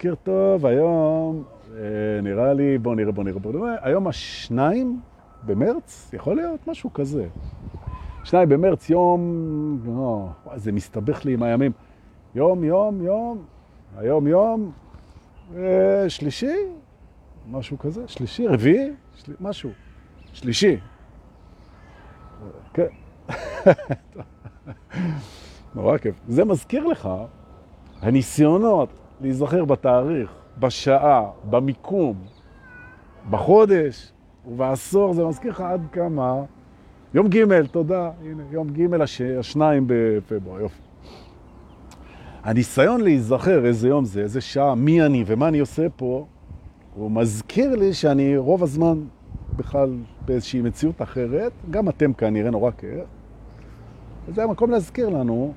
[0.00, 1.42] בוקר טוב, היום
[1.74, 5.00] אה, נראה לי, בוא נראה, בוא נראה, בוא נראה, היום השניים
[5.46, 7.26] במרץ, יכול להיות משהו כזה.
[8.24, 9.20] שניים במרץ, יום,
[9.86, 11.72] לא, זה מסתבך לי עם הימים.
[12.34, 13.44] יום, יום, יום,
[13.96, 14.72] היום יום,
[15.56, 16.56] אה, שלישי,
[17.50, 19.34] משהו כזה, שלישי, רביעי, של...
[19.40, 19.70] משהו,
[20.32, 20.76] שלישי.
[22.74, 22.86] כן.
[25.74, 26.14] נורא כיף.
[26.28, 27.08] זה מזכיר לך,
[28.02, 32.14] הניסיונות להיזכר בתאריך, בשעה, במיקום,
[33.30, 34.12] בחודש
[34.46, 36.42] ובעשור, זה מזכיר לך עד כמה...
[37.14, 39.20] יום ג', תודה, הנה, יום ג' הש...
[39.20, 40.82] השניים בפברואר, יופי.
[42.42, 46.26] הניסיון להיזכר איזה יום זה, איזה שעה, מי אני ומה אני עושה פה,
[46.94, 48.98] הוא מזכיר לי שאני רוב הזמן
[49.56, 53.04] בכלל באיזושהי מציאות אחרת, גם אתם כנראה נורא כיף.
[54.28, 55.52] וזה המקום להזכיר לנו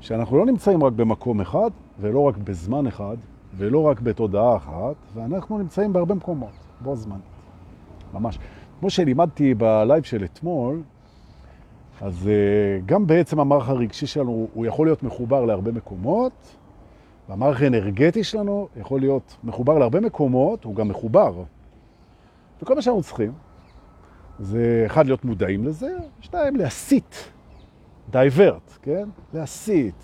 [0.00, 3.16] שאנחנו לא נמצאים רק במקום אחד, ולא רק בזמן אחד,
[3.56, 7.18] ולא רק בתודעה אחת, ואנחנו נמצאים בהרבה מקומות, בו זמן.
[8.14, 8.38] ממש.
[8.80, 10.82] כמו שלימדתי בלייב של אתמול,
[12.00, 16.56] אז uh, גם בעצם המערך הרגשי שלנו הוא יכול להיות מחובר להרבה מקומות,
[17.28, 21.42] והמערך האנרגטי שלנו יכול להיות מחובר להרבה מקומות, הוא גם מחובר.
[22.62, 23.32] וכל מה שאנחנו צריכים
[24.38, 27.14] זה, אחד, להיות מודעים לזה, שתיים, להסיט,
[28.10, 29.08] divert, כן?
[29.34, 29.94] להסיט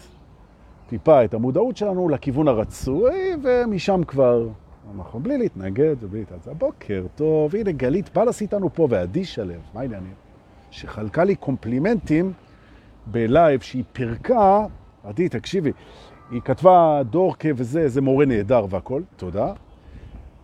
[0.86, 4.48] טיפה את המודעות שלנו לכיוון הרצוי, ומשם כבר,
[4.96, 6.54] אנחנו בלי להתנגד ובלי להתעצה.
[6.54, 10.14] בוקר טוב, הנה גלית בלס איתנו פה, ועדי שלו, מה העניינים?
[10.70, 12.32] שחלקה לי קומפלימנטים
[13.06, 14.66] בלייב שהיא פרקה,
[15.04, 15.72] עדי, תקשיבי,
[16.30, 19.52] היא כתבה דורקה וזה, איזה מורה נהדר והכל, תודה.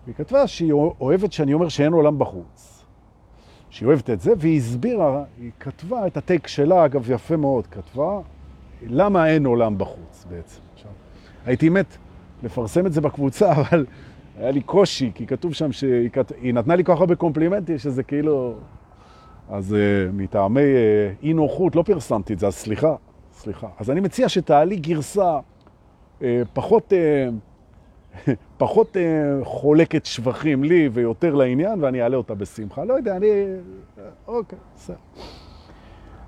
[0.05, 2.85] והיא כתבה שהיא אוהבת שאני אומר שאין עולם בחוץ.
[3.71, 8.21] שהיא אוהבת את זה, והיא הסבירה, היא כתבה את הטייק שלה, אגב, יפה מאוד, כתבה,
[8.87, 10.61] למה אין עולם בחוץ בעצם.
[11.47, 11.97] הייתי מת
[12.43, 13.87] לפרסם את זה בקבוצה, אבל
[14.39, 16.11] היה לי קושי, כי כתוב שם שהיא.
[16.43, 18.55] נתנה לי כל כך הרבה קומפלימנטים, שזה כאילו...
[19.51, 22.95] אז uh, מטעמי uh, אי נוחות לא פרסמתי את זה, אז סליחה,
[23.33, 23.67] סליחה.
[23.79, 25.39] אז אני מציע שתעלי גרסה
[26.21, 26.23] uh,
[26.53, 26.93] פחות...
[26.93, 27.33] Uh,
[28.59, 32.85] פחות uh, חולקת שבחים לי ויותר לעניין, ואני אעלה אותה בשמחה.
[32.85, 33.27] לא יודע, אני...
[34.27, 34.97] אוקיי, בסדר.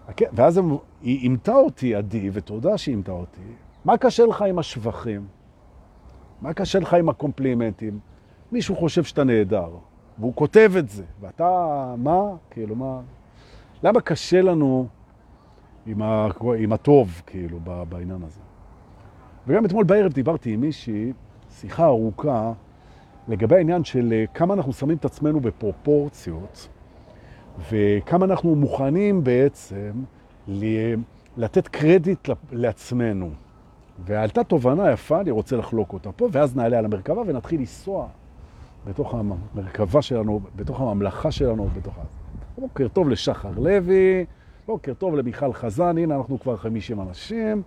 [0.09, 0.61] Okay, ואז
[1.03, 3.41] היא אימתה אותי, עדי, ותודה שהיא אימתה אותי.
[3.85, 5.27] מה קשה לך עם השבחים?
[6.41, 7.99] מה קשה לך עם הקומפלימנטים?
[8.53, 9.71] מישהו חושב שאתה נהדר,
[10.19, 12.21] והוא כותב את זה, ואתה, מה?
[12.51, 13.01] כאילו, מה?
[13.83, 14.87] למה קשה לנו
[15.87, 16.29] עם, ה...
[16.59, 18.41] עם הטוב, כאילו, בעניין הזה?
[19.47, 21.13] וגם אתמול בערב דיברתי עם מישהי,
[21.51, 22.53] שיחה ארוכה,
[23.29, 26.69] לגבי העניין של אה, כמה אנחנו שמים את עצמנו בפרופורציות,
[27.71, 29.93] וכמה אנחנו מוכנים בעצם
[31.37, 33.31] לתת קרדיט לעצמנו.
[34.05, 38.07] ועלתה תובנה יפה, אני רוצה לחלוק אותה פה, ואז נעלה על המרכבה ונתחיל לנסוע
[38.87, 41.95] בתוך המרכבה שלנו, בתוך הממלכה שלנו, בתוך.
[42.59, 44.25] בוקר טוב לשחר לוי,
[44.67, 47.63] בוקר טוב למיכל חזן, הנה אנחנו כבר 50 אנשים.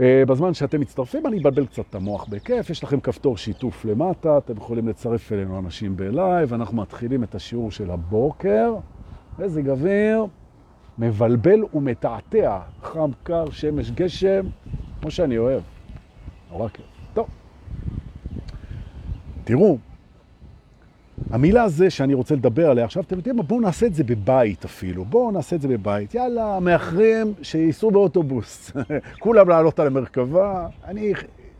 [0.00, 4.56] בזמן שאתם מצטרפים, אני אבלבל קצת את המוח בכיף, יש לכם כפתור שיתוף למטה, אתם
[4.56, 8.74] יכולים לצרף אלינו אנשים בלייב, אנחנו מתחילים את השיעור של הבוקר,
[9.38, 10.26] מזג אוויר,
[10.98, 14.46] מבלבל ומתעתע, חם, קר, שמש, גשם,
[15.00, 15.62] כמו שאני אוהב.
[16.50, 16.86] נורא כיף.
[17.14, 17.26] טוב.
[19.44, 19.78] תראו,
[21.30, 23.42] המילה הזה שאני רוצה לדבר עליה עכשיו, אתם יודעים מה?
[23.42, 25.04] בואו נעשה את זה בבית אפילו.
[25.04, 26.14] בואו נעשה את זה בבית.
[26.14, 28.72] יאללה, מאחרים שייסעו באוטובוס.
[29.22, 30.66] כולם לעלות על המרכבה.
[30.84, 31.12] אני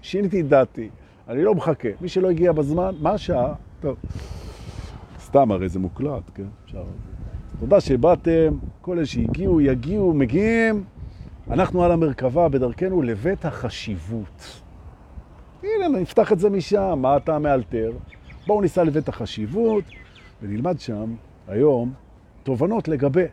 [0.02, 0.88] שיניתי את דעתי.
[1.28, 1.88] אני לא מחכה.
[2.00, 3.54] מי שלא הגיע בזמן, מה השעה?
[3.80, 3.96] טוב.
[5.20, 6.44] סתם, הרי זה מוקלט, כן?
[6.64, 6.82] אפשר...
[7.60, 10.84] תודה שבאתם, כל אלה שהגיעו, יגיעו, מגיעים.
[11.50, 14.62] אנחנו על המרכבה בדרכנו לבית החשיבות.
[15.62, 17.92] הנה, נפתח את זה משם, מה אתה מאלתר?
[18.50, 19.84] בואו ניסע לבית החשיבות
[20.42, 21.14] ונלמד שם
[21.48, 21.92] היום
[22.42, 23.24] תובנות לגבי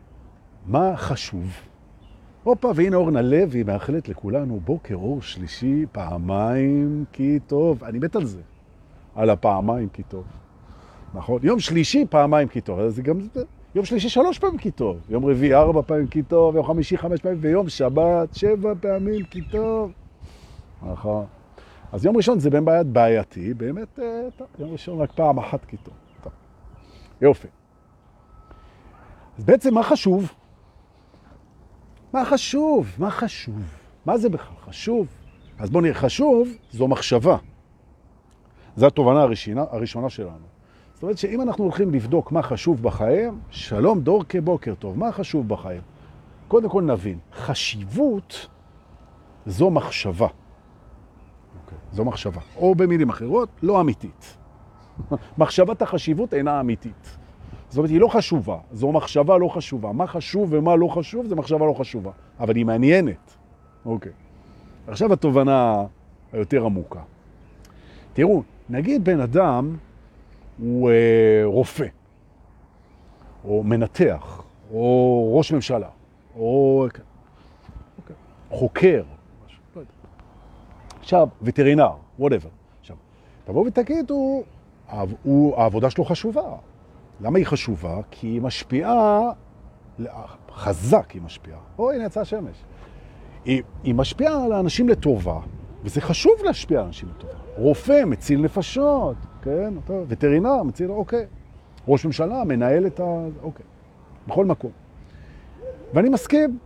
[0.67, 1.55] מה חשוב.
[2.43, 7.83] הופה, והנה אורנה לוי מאחלת לכולנו בוקר אור שלישי, פעמיים כי טוב.
[7.83, 8.41] אני מת על זה,
[9.15, 10.23] על הפעמיים כי טוב.
[11.13, 11.39] נכון?
[11.43, 12.89] יום שלישי פעמיים כי טוב.
[12.89, 13.19] זה גם
[13.75, 14.97] יום שלישי שלוש פעמים כי טוב.
[15.09, 19.41] יום רביעי ארבע פעמים כי טוב, יום חמישי חמש פעמים, ויום שבת שבע פעמים כי
[19.41, 19.91] טוב.
[20.91, 21.25] נכון.
[21.91, 25.65] אז יום ראשון זה באמת בעייתי, באמת, אה, טוב, יום ראשון רק פעם אחת.
[25.83, 26.33] טוב,
[27.21, 27.47] יופי.
[29.37, 30.33] אז בעצם מה חשוב?
[32.13, 32.95] מה חשוב?
[32.97, 33.61] מה חשוב?
[34.05, 35.07] מה זה בכלל חשוב?
[35.59, 37.37] אז בואו נראה, חשוב זו מחשבה.
[38.75, 40.45] זו התובנה הראשונה, הראשונה שלנו.
[40.93, 45.47] זאת אומרת שאם אנחנו הולכים לבדוק מה חשוב בחיים, שלום דור כבוקר טוב, מה חשוב
[45.47, 45.81] בחיים?
[46.47, 48.47] קודם כל נבין, חשיבות
[49.45, 50.27] זו מחשבה.
[51.67, 52.41] אוקיי, זו מחשבה.
[52.55, 54.37] או במילים אחרות, לא אמיתית.
[55.37, 57.17] מחשבת החשיבות אינה אמיתית.
[57.69, 59.91] זאת אומרת, היא לא חשובה, זו מחשבה לא חשובה.
[59.91, 62.11] מה חשוב ומה לא חשוב, זה מחשבה לא חשובה.
[62.39, 63.35] אבל היא מעניינת.
[63.85, 64.11] אוקיי.
[64.87, 65.83] עכשיו התובנה
[66.33, 66.99] היותר עמוקה.
[68.13, 69.75] תראו, נגיד בן אדם
[70.59, 71.87] הוא אה, רופא,
[73.45, 75.89] או מנתח, או ראש ממשלה,
[76.35, 77.05] או אוקיי.
[78.49, 79.03] חוקר,
[81.07, 81.89] עכשיו, וטרינר,
[82.19, 82.49] whatever.
[82.79, 82.95] עכשיו,
[83.45, 84.43] תבואו ותגידו,
[85.55, 86.55] העבודה שלו חשובה.
[87.21, 87.97] למה היא חשובה?
[88.11, 89.21] כי היא משפיעה,
[90.51, 91.59] חזק היא משפיעה.
[91.79, 92.63] או, הנה יצאה השמש.
[93.45, 95.39] היא, היא משפיעה על האנשים לטובה,
[95.83, 97.33] וזה חשוב להשפיע על אנשים לטובה.
[97.57, 99.73] רופא מציל נפשות, כן?
[99.75, 101.25] אותו, וטרינר מציל, אוקיי.
[101.87, 103.25] ראש ממשלה מנהל את ה...
[103.43, 103.65] אוקיי.
[104.27, 104.71] בכל מקום.
[105.93, 106.57] ואני מסכים.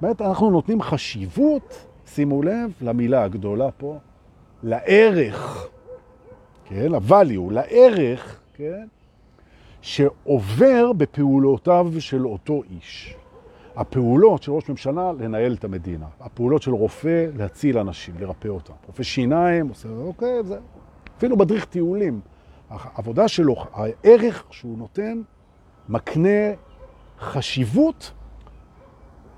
[0.00, 3.98] באמת, אנחנו נותנים חשיבות, שימו לב, למילה הגדולה פה,
[4.62, 5.68] לערך,
[6.64, 6.92] כן?
[6.92, 8.86] ל-value, לערך, כן?
[9.80, 13.16] שעובר בפעולותיו של אותו איש.
[13.76, 16.06] הפעולות של ראש ממשלה, לנהל את המדינה.
[16.20, 18.72] הפעולות של רופא, להציל אנשים, לרפא אותם.
[18.86, 20.58] רופא שיניים, עושה, אוקיי, זה...
[21.18, 22.20] אפילו מדריך טיולים.
[22.70, 25.22] העבודה שלו, הערך שהוא נותן,
[25.88, 26.52] מקנה
[27.18, 28.12] חשיבות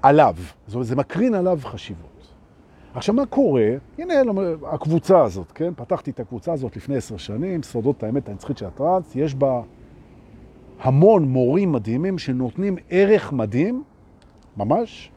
[0.03, 0.37] עליו.
[0.67, 2.14] זאת אומרת, זה מקרין עליו חשיבות.
[2.95, 3.69] עכשיו, מה קורה?
[3.99, 4.15] הנה,
[4.67, 5.73] הקבוצה הזאת, כן?
[5.77, 9.63] פתחתי את הקבוצה הזאת לפני עשר שנים, סודות האמת הנצחית של הטרנס, יש בה
[10.81, 13.85] המון מורים מדהימים שנותנים ערך מדהים,
[14.57, 15.11] ממש,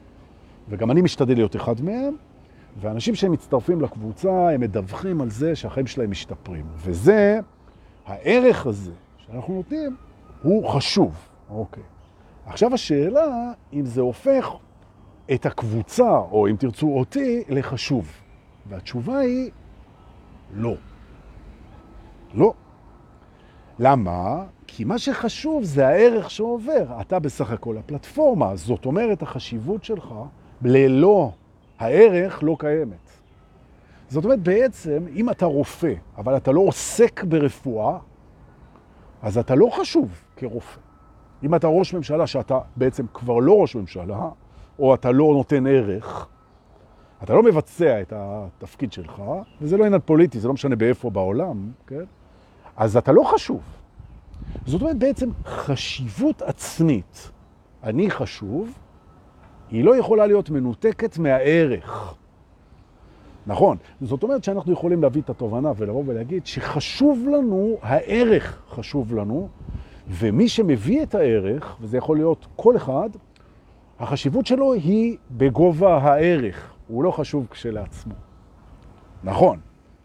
[0.68, 2.16] וגם אני משתדל להיות אחד מהם,
[2.80, 6.66] ואנשים שהם מצטרפים לקבוצה, הם מדווחים על זה שהחיים שלהם משתפרים.
[6.76, 7.40] וזה,
[8.06, 9.96] הערך הזה שאנחנו נותנים,
[10.42, 11.28] הוא חשוב.
[11.50, 11.82] אוקיי.
[12.46, 14.52] עכשיו השאלה, אם זה הופך
[15.34, 18.12] את הקבוצה, או אם תרצו אותי, לחשוב.
[18.68, 19.50] והתשובה היא
[20.54, 20.74] לא.
[22.34, 22.52] לא.
[23.78, 24.44] למה?
[24.66, 27.00] כי מה שחשוב זה הערך שעובר.
[27.00, 30.14] אתה בסך הכל הפלטפורמה, זאת אומרת, החשיבות שלך
[30.62, 31.30] ללא
[31.78, 33.10] הערך לא קיימת.
[34.08, 37.98] זאת אומרת, בעצם, אם אתה רופא, אבל אתה לא עוסק ברפואה,
[39.22, 40.80] אז אתה לא חשוב כרופא.
[41.42, 44.28] אם אתה ראש ממשלה שאתה בעצם כבר לא ראש ממשלה,
[44.78, 46.28] או אתה לא נותן ערך,
[47.22, 49.22] אתה לא מבצע את התפקיד שלך,
[49.60, 52.04] וזה לא עניין פוליטי, זה לא משנה באיפה בעולם, כן?
[52.76, 53.60] אז אתה לא חשוב.
[54.66, 57.30] זאת אומרת, בעצם חשיבות עצמית,
[57.82, 58.78] אני חשוב,
[59.70, 62.14] היא לא יכולה להיות מנותקת מהערך.
[63.46, 63.76] נכון.
[64.00, 69.48] זאת אומרת שאנחנו יכולים להביא את התובנה ולבוא ולהגיד שחשוב לנו, הערך חשוב לנו,
[70.08, 73.08] ומי שמביא את הערך, וזה יכול להיות כל אחד,
[73.98, 78.14] החשיבות שלו היא בגובה הערך, הוא לא חשוב כשלעצמו.
[79.24, 79.58] נכון.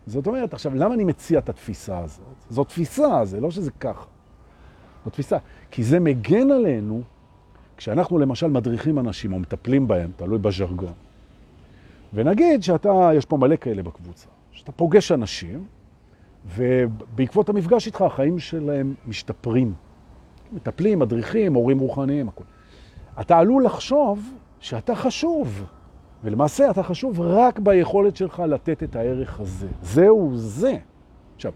[0.08, 2.26] זאת אומרת, עכשיו, למה אני מציע את התפיסה הזאת?
[2.50, 4.06] זו תפיסה, זה לא שזה ככה.
[5.06, 5.38] זו תפיסה.
[5.72, 7.02] כי זה מגן עלינו
[7.78, 10.94] כשאנחנו למשל מדריכים אנשים או מטפלים בהם, תלוי בז'רגון.
[12.14, 15.66] ונגיד שאתה, יש פה מלא כאלה בקבוצה, שאתה פוגש אנשים,
[16.56, 19.74] ובעקבות המפגש איתך החיים שלהם משתפרים.
[20.54, 22.46] מטפלים, מדריכים, הורים רוחניים, הכול.
[23.22, 25.64] אתה עלול לחשוב שאתה חשוב,
[26.24, 29.68] ולמעשה אתה חשוב רק ביכולת שלך לתת את הערך הזה.
[29.82, 30.78] זהו זה.
[31.36, 31.52] עכשיו,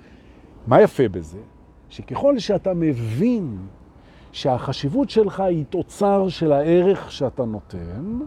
[0.68, 1.40] מה יפה בזה?
[1.90, 3.58] שככל שאתה מבין
[4.32, 8.20] שהחשיבות שלך היא תוצר של הערך שאתה נותן,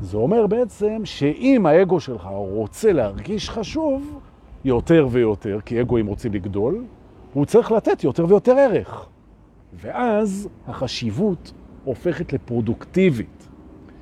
[0.00, 4.20] זה אומר בעצם שאם האגו שלך רוצה להרגיש חשוב
[4.64, 6.84] יותר ויותר, כי אגואים רוצים לגדול,
[7.34, 9.06] הוא צריך לתת יותר ויותר ערך.
[9.74, 11.52] ואז החשיבות
[11.88, 13.48] הופכת לפרודוקטיבית.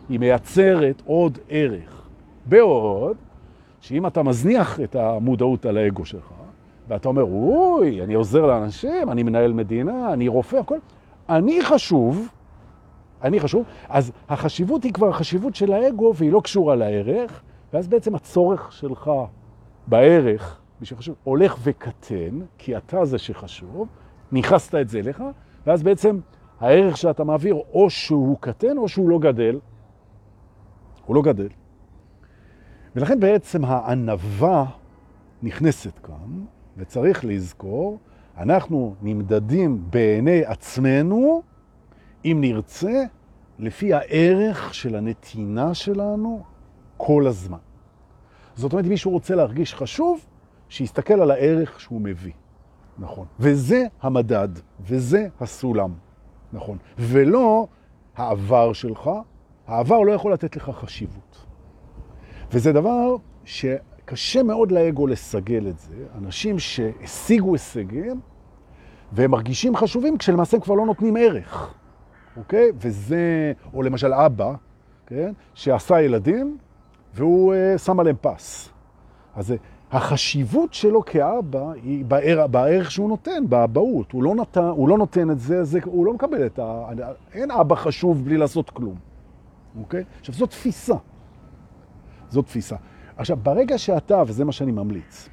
[0.09, 2.09] היא מייצרת עוד ערך.
[2.47, 3.17] בעוד
[3.81, 6.33] שאם אתה מזניח את המודעות על האגו שלך,
[6.89, 10.79] ואתה אומר, אוי, אני עוזר לאנשים, אני מנהל מדינה, אני רופא, הכל,
[11.29, 12.29] אני חשוב,
[13.23, 18.15] אני חשוב, אז החשיבות היא כבר החשיבות של האגו, והיא לא קשורה לערך, ואז בעצם
[18.15, 19.11] הצורך שלך
[19.87, 23.89] בערך, בשביל חשוב, הולך וקטן, כי אתה זה שחשוב,
[24.33, 25.23] נכנסת את זה לך,
[25.67, 26.19] ואז בעצם
[26.61, 29.59] הערך שאתה מעביר, או שהוא קטן או שהוא לא גדל.
[31.07, 31.49] הוא לא גדל.
[32.97, 34.65] ולכן בעצם הענבה
[35.43, 36.45] נכנסת כאן,
[36.77, 37.99] וצריך לזכור,
[38.37, 41.43] אנחנו נמדדים בעיני עצמנו,
[42.25, 43.05] אם נרצה,
[43.59, 46.43] לפי הערך של הנתינה שלנו
[46.97, 47.59] כל הזמן.
[48.55, 50.27] זאת אומרת, אם מישהו רוצה להרגיש חשוב,
[50.69, 52.33] שיסתכל על הערך שהוא מביא.
[52.99, 53.27] נכון.
[53.41, 54.49] וזה המדד,
[54.81, 55.93] וזה הסולם.
[56.53, 56.79] נכון.
[56.99, 57.67] ולא
[58.17, 59.11] העבר שלך,
[59.67, 61.47] העבר לא יכול לתת לך חשיבות.
[62.53, 63.65] וזה דבר ש...
[64.07, 65.95] קשה מאוד לאגו לסגל את זה.
[66.19, 68.21] אנשים שהשיגו הישגים
[69.13, 71.75] והם מרגישים חשובים כשלמעשה כבר לא נותנים ערך,
[72.37, 72.71] אוקיי?
[72.75, 74.55] וזה, או למשל אבא,
[75.07, 75.33] כן?
[75.55, 76.59] שעשה ילדים
[77.15, 78.69] והוא uh, שם עליהם פס.
[79.35, 79.55] אז
[79.91, 84.13] החשיבות שלו כאבא היא בערך, בערך שהוא נותן, באבהות.
[84.13, 84.35] הוא, לא
[84.71, 86.89] הוא לא נותן את זה, זה, הוא לא מקבל את ה...
[87.35, 88.95] אין אבא חשוב בלי לעשות כלום,
[89.79, 90.05] אוקיי?
[90.21, 90.95] עכשיו, זו תפיסה.
[92.31, 92.77] זו תפיסה.
[93.17, 95.29] עכשיו, ברגע שאתה, וזה מה שאני ממליץ,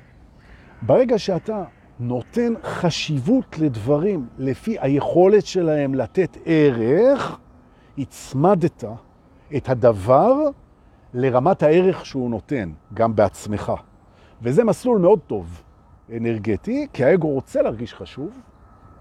[0.81, 1.63] ברגע שאתה
[1.99, 7.39] נותן חשיבות לדברים לפי היכולת שלהם לתת ערך,
[7.97, 8.83] הצמדת
[9.57, 10.35] את הדבר
[11.13, 13.73] לרמת הערך שהוא נותן, גם בעצמך.
[14.43, 15.61] וזה מסלול מאוד טוב
[16.17, 18.39] אנרגטי, כי האגו רוצה להרגיש חשוב,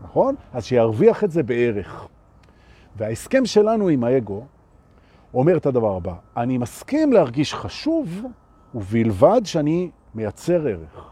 [0.02, 0.34] נכון?
[0.52, 2.08] אז שירוויח את זה בערך.
[2.96, 4.44] וההסכם שלנו עם האגו
[5.34, 8.22] אומר את הדבר הבא, אני מסכים להרגיש חשוב,
[8.74, 11.10] ובלבד שאני מייצר ערך.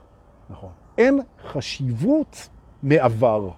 [0.51, 0.71] נכון.
[0.99, 2.49] אין חשיבות
[2.83, 3.51] מעבר.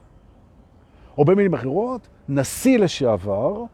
[1.18, 3.64] או במילים אחרות, נשיא לשעבר,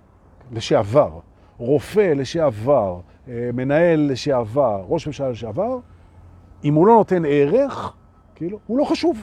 [0.53, 1.19] לשעבר,
[1.59, 5.79] רופא לשעבר, אה, מנהל לשעבר, ראש ממשלה לשעבר,
[6.65, 7.97] אם הוא לא נותן ערך,
[8.35, 9.23] כאילו, הוא לא חשוב.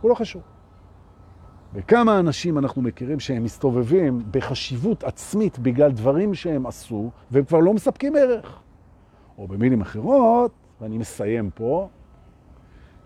[0.00, 0.42] הוא לא חשוב.
[1.74, 7.74] וכמה אנשים אנחנו מכירים שהם מסתובבים בחשיבות עצמית בגלל דברים שהם עשו, והם כבר לא
[7.74, 8.62] מספקים ערך.
[9.38, 11.88] או במילים אחרות, ואני מסיים פה,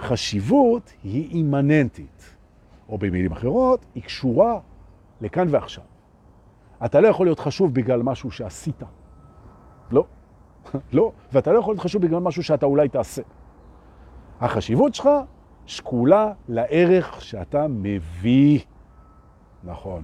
[0.01, 2.37] חשיבות היא אימננטית,
[2.89, 4.61] או במילים אחרות, היא קשורה
[5.21, 5.85] לכאן ועכשיו.
[6.85, 8.83] אתה לא יכול להיות חשוב בגלל משהו שעשית.
[9.91, 10.05] לא.
[10.93, 11.13] לא.
[11.33, 13.23] ואתה לא יכול להיות חשוב בגלל משהו שאתה אולי תעשה.
[14.41, 15.09] החשיבות שלך
[15.67, 18.61] שקולה לערך שאתה מביא.
[19.65, 20.03] נכון.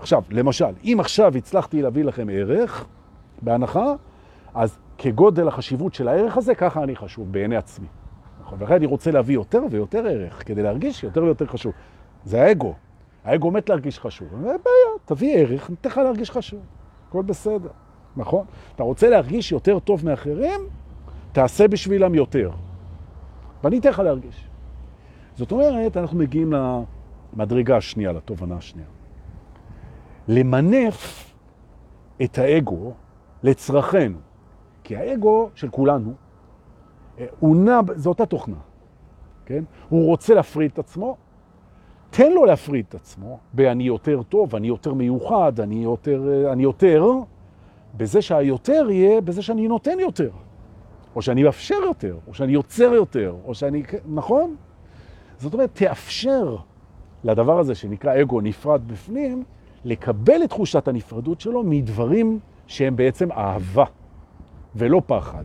[0.00, 2.86] עכשיו, למשל, אם עכשיו הצלחתי להביא לכם ערך,
[3.42, 3.94] בהנחה,
[4.54, 7.86] אז כגודל החשיבות של הערך הזה, ככה אני חשוב בעיני עצמי.
[8.40, 8.58] נכון?
[8.60, 11.72] ולכן אני רוצה להביא יותר ויותר ערך, כדי להרגיש יותר ויותר חשוב.
[12.24, 12.74] זה האגו.
[13.24, 14.28] האגו מת להרגיש חשוב.
[14.32, 16.60] אין בעיה, תביא ערך, ניתן לך להרגיש חשוב.
[17.08, 17.70] הכל בסדר,
[18.18, 18.44] נכון?
[18.74, 20.60] אתה רוצה להרגיש יותר טוב מאחרים?
[21.32, 22.50] תעשה בשבילם יותר.
[23.64, 24.48] ואני אתן לך להרגיש.
[25.34, 26.52] זאת אומרת, אנחנו מגיעים
[27.32, 28.88] למדרגה השנייה, לתובנה השנייה.
[30.28, 31.32] למנף
[32.22, 32.92] את האגו
[33.42, 34.18] לצרכנו.
[34.84, 36.12] כי האגו של כולנו,
[37.18, 38.56] אה, הוא נע, זו אותה תוכנה,
[39.46, 39.64] כן?
[39.88, 41.16] הוא רוצה להפריד את עצמו,
[42.10, 46.62] תן לו להפריד את עצמו, ב"אני יותר טוב, אני יותר מיוחד, אני יותר, אה, אני
[46.62, 47.04] יותר",
[47.96, 50.30] בזה שהיותר יהיה בזה שאני נותן יותר,
[51.16, 53.82] או שאני מאפשר יותר, או שאני יוצר יותר, או שאני...
[54.06, 54.56] נכון?
[55.38, 56.56] זאת אומרת, תאפשר
[57.24, 59.44] לדבר הזה שנקרא אגו נפרד בפנים,
[59.84, 63.84] לקבל את תחושת הנפרדות שלו מדברים שהם בעצם אהבה.
[64.76, 65.44] ולא פחד.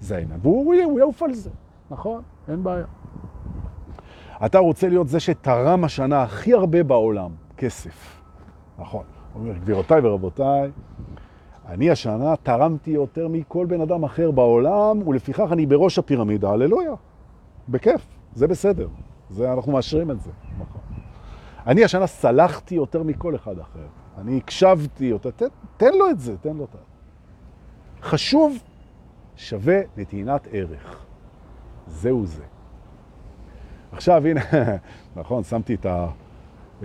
[0.00, 0.40] זה העניין.
[0.42, 1.50] והוא יעוף על זה,
[1.90, 2.22] נכון?
[2.48, 2.84] אין בעיה.
[4.46, 8.22] אתה רוצה להיות זה שתרם השנה הכי הרבה בעולם, כסף.
[8.78, 9.04] נכון.
[9.34, 10.70] אומר, גבירותיי ורבותיי,
[11.68, 16.94] אני השנה תרמתי יותר מכל בן אדם אחר בעולם, ולפיכך אני בראש הפירמידה, הללויה.
[17.68, 18.88] בכיף, זה בסדר.
[19.30, 20.30] זה, אנחנו מאשרים את זה.
[20.58, 20.80] נכון.
[21.66, 23.86] אני השנה סלחתי יותר מכל אחד אחר.
[24.18, 26.78] אני הקשבתי אותה, תן, תן לו את זה, תן לו את זה.
[28.02, 28.58] חשוב
[29.36, 31.04] שווה נתינת ערך.
[31.86, 32.44] זהו זה.
[33.92, 34.40] עכשיו, הנה,
[35.16, 36.06] נכון, שמתי את, ה,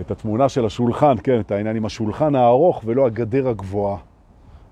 [0.00, 3.96] את התמונה של השולחן, כן, את העניין עם השולחן הארוך ולא הגדר הגבוהה.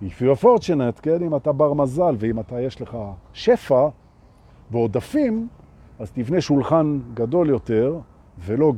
[0.02, 2.96] If you're fortunate, כן, אם אתה בר מזל ואם אתה יש לך
[3.32, 3.88] שפע
[4.70, 5.48] ועודפים,
[5.98, 7.98] אז תבנה שולחן גדול יותר
[8.38, 8.72] ולא,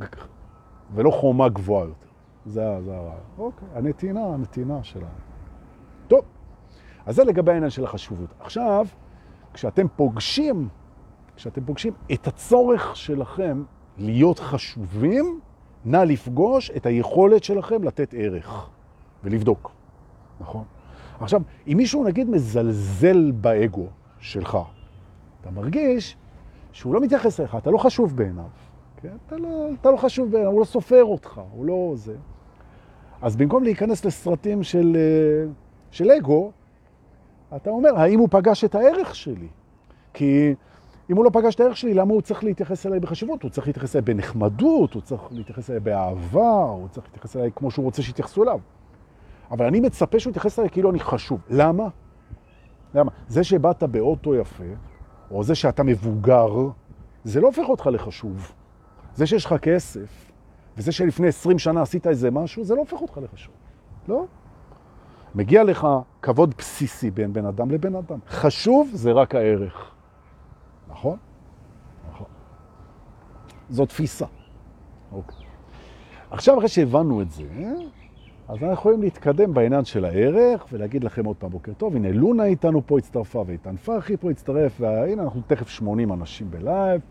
[0.93, 2.07] ולא חומה גבוהה יותר.
[2.45, 3.15] זה, זה הרעיון.
[3.37, 5.05] אוקיי, הנתינה, הנתינה שלנו.
[6.07, 6.21] טוב.
[7.05, 8.29] אז זה לגבי העניין של החשובות.
[8.39, 8.87] עכשיו,
[9.53, 10.67] כשאתם פוגשים,
[11.35, 13.63] כשאתם פוגשים את הצורך שלכם
[13.97, 15.39] להיות חשובים,
[15.85, 18.69] נא לפגוש את היכולת שלכם לתת ערך
[19.23, 19.71] ולבדוק,
[20.41, 20.63] נכון?
[21.23, 23.87] עכשיו, אם מישהו נגיד מזלזל באגו
[24.19, 24.57] שלך,
[25.41, 26.17] אתה מרגיש
[26.71, 28.43] שהוא לא מתייחס אליך, אתה לא חשוב בעיניו.
[29.01, 29.15] כן?
[29.27, 32.15] אתה, לא, אתה לא חשוב בעיניו, הוא לא סופר אותך, הוא לא זה.
[33.21, 35.51] אז במקום להיכנס לסרטים של, אה,
[35.91, 36.51] של אגו,
[37.55, 39.47] אתה אומר, האם הוא פגש את הערך שלי?
[40.13, 40.55] כי
[41.09, 43.43] אם הוא לא פגש את הערך שלי, למה הוא צריך להתייחס אליי בחשיבות?
[43.43, 47.71] הוא צריך להתייחס אליי בנחמדות, הוא צריך להתייחס אליי באהבה, הוא צריך להתייחס אליי כמו
[47.71, 48.59] שהוא רוצה שיתייחסו אליו.
[49.51, 51.41] אבל אני מצפה שהוא יתייחס אליי כאילו אני חשוב.
[51.49, 51.87] למה?
[52.93, 53.11] למה?
[53.27, 54.63] זה שבאת באוטו יפה,
[55.31, 56.49] או זה שאתה מבוגר,
[57.23, 58.51] זה לא הופך אותך לחשוב.
[59.15, 60.31] זה שיש לך כסף,
[60.77, 63.53] וזה שלפני 20 שנה עשית איזה משהו, זה לא הופך אותך לחשוב.
[64.07, 64.25] לא?
[65.35, 65.87] מגיע לך
[66.21, 68.19] כבוד בסיסי בין בן אדם לבן אדם.
[68.27, 69.91] חשוב זה רק הערך.
[70.89, 71.17] נכון?
[72.11, 72.27] נכון.
[73.69, 74.25] זו תפיסה.
[75.11, 75.45] אוקיי.
[76.31, 77.43] עכשיו, אחרי שהבנו את זה,
[78.51, 81.95] אז אנחנו יכולים להתקדם בעניין של הערך ולהגיד לכם עוד פעם בוקר טוב.
[81.95, 87.01] הנה, לונה איתנו פה הצטרפה, ואיתן פרחי פה הצטרף, והנה, אנחנו תכף 80 אנשים בלייב,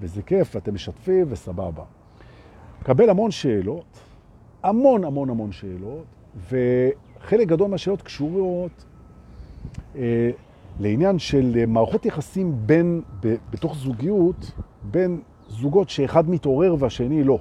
[0.00, 1.82] וזה כיף, אתם משתפים וסבבה.
[2.80, 4.00] מקבל המון שאלות,
[4.62, 6.04] המון המון המון שאלות,
[6.48, 8.84] וחלק גדול מהשאלות קשורות
[9.96, 10.30] אה,
[10.80, 14.52] לעניין של מערכות יחסים בין, ב, בתוך זוגיות,
[14.82, 17.38] בין זוגות שאחד מתעורר והשני לא.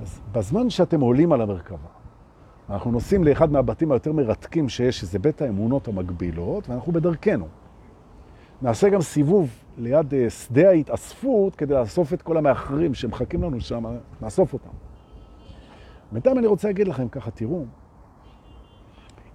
[0.00, 1.88] אז בזמן שאתם עולים על המרכבה,
[2.70, 7.46] אנחנו נוסעים לאחד מהבתים היותר מרתקים שיש, שזה בית האמונות המקבילות, ואנחנו בדרכנו.
[8.62, 13.84] נעשה גם סיבוב ליד אה, שדה ההתאספות כדי לאסוף את כל המאחרים שמחכים לנו שם,
[14.22, 14.70] נאסוף אותם.
[16.12, 17.64] בינתיים אני רוצה להגיד לכם ככה, תראו,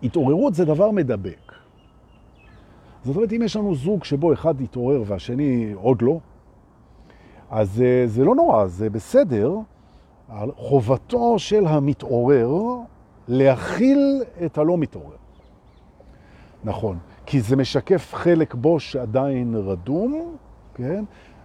[0.04, 1.52] התעוררות זה דבר מדבק.
[3.04, 6.20] זאת אומרת, אם יש לנו זוג שבו אחד יתעורר והשני עוד לא,
[7.50, 9.56] אז אה, זה לא נורא, זה בסדר.
[10.56, 12.50] חובתו של המתעורר
[13.28, 15.16] להכיל את הלא מתעורר.
[16.64, 20.36] נכון, כי זה משקף חלק בו שעדיין רדום,
[20.76, 21.04] כן?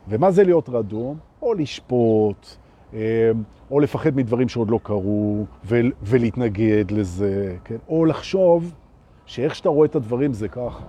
[0.09, 1.19] ומה זה להיות רדום?
[1.43, 2.47] או לשפוט,
[2.95, 3.31] אה,
[3.71, 5.45] או לפחד מדברים שעוד לא קרו,
[6.03, 7.77] ולהתנגד לזה, כן?
[7.89, 8.75] או לחשוב
[9.27, 10.85] שאיך שאתה רואה את הדברים זה ככה.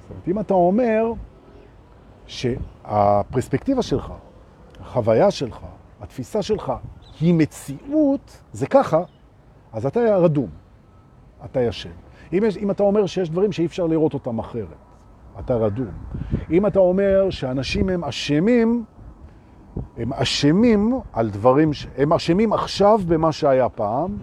[0.00, 1.12] זאת אומרת, אם אתה אומר
[2.26, 4.12] שהפרספקטיבה שלך,
[4.80, 5.58] החוויה שלך,
[6.00, 6.72] התפיסה שלך
[7.20, 9.02] היא מציאות, זה ככה,
[9.72, 10.48] אז אתה רדום,
[11.44, 11.90] אתה ישן.
[12.32, 14.76] אם, יש, אם אתה אומר שיש דברים שאי אפשר לראות אותם אחרת,
[15.38, 15.90] אתה רדום.
[16.50, 18.84] אם אתה אומר שאנשים הם אשמים,
[19.96, 21.86] הם אשמים על דברים, ש...
[21.96, 24.16] הם אשמים עכשיו במה שהיה פעם,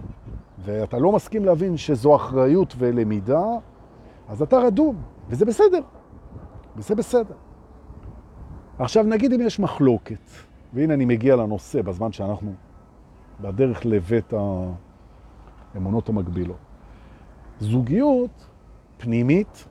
[0.64, 3.44] ואתה לא מסכים להבין שזו אחריות ולמידה,
[4.28, 4.96] אז אתה רדום,
[5.28, 5.80] וזה בסדר.
[6.76, 7.34] וזה בסדר.
[8.78, 10.30] עכשיו נגיד אם יש מחלוקת,
[10.74, 12.54] והנה אני מגיע לנושא בזמן שאנחנו
[13.40, 14.32] בדרך לבית
[15.74, 16.56] האמונות המקבילות.
[17.60, 18.46] זוגיות
[18.98, 19.68] פנימית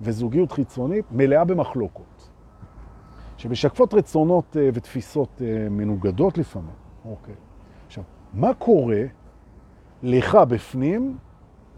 [0.00, 2.28] וזוגיות חיצונית מלאה במחלוקות,
[3.36, 6.74] שמשקפות רצונות אה, ותפיסות אה, מנוגדות לפעמים.
[7.04, 7.34] אוקיי.
[7.86, 9.02] עכשיו, מה קורה
[10.02, 11.18] לך בפנים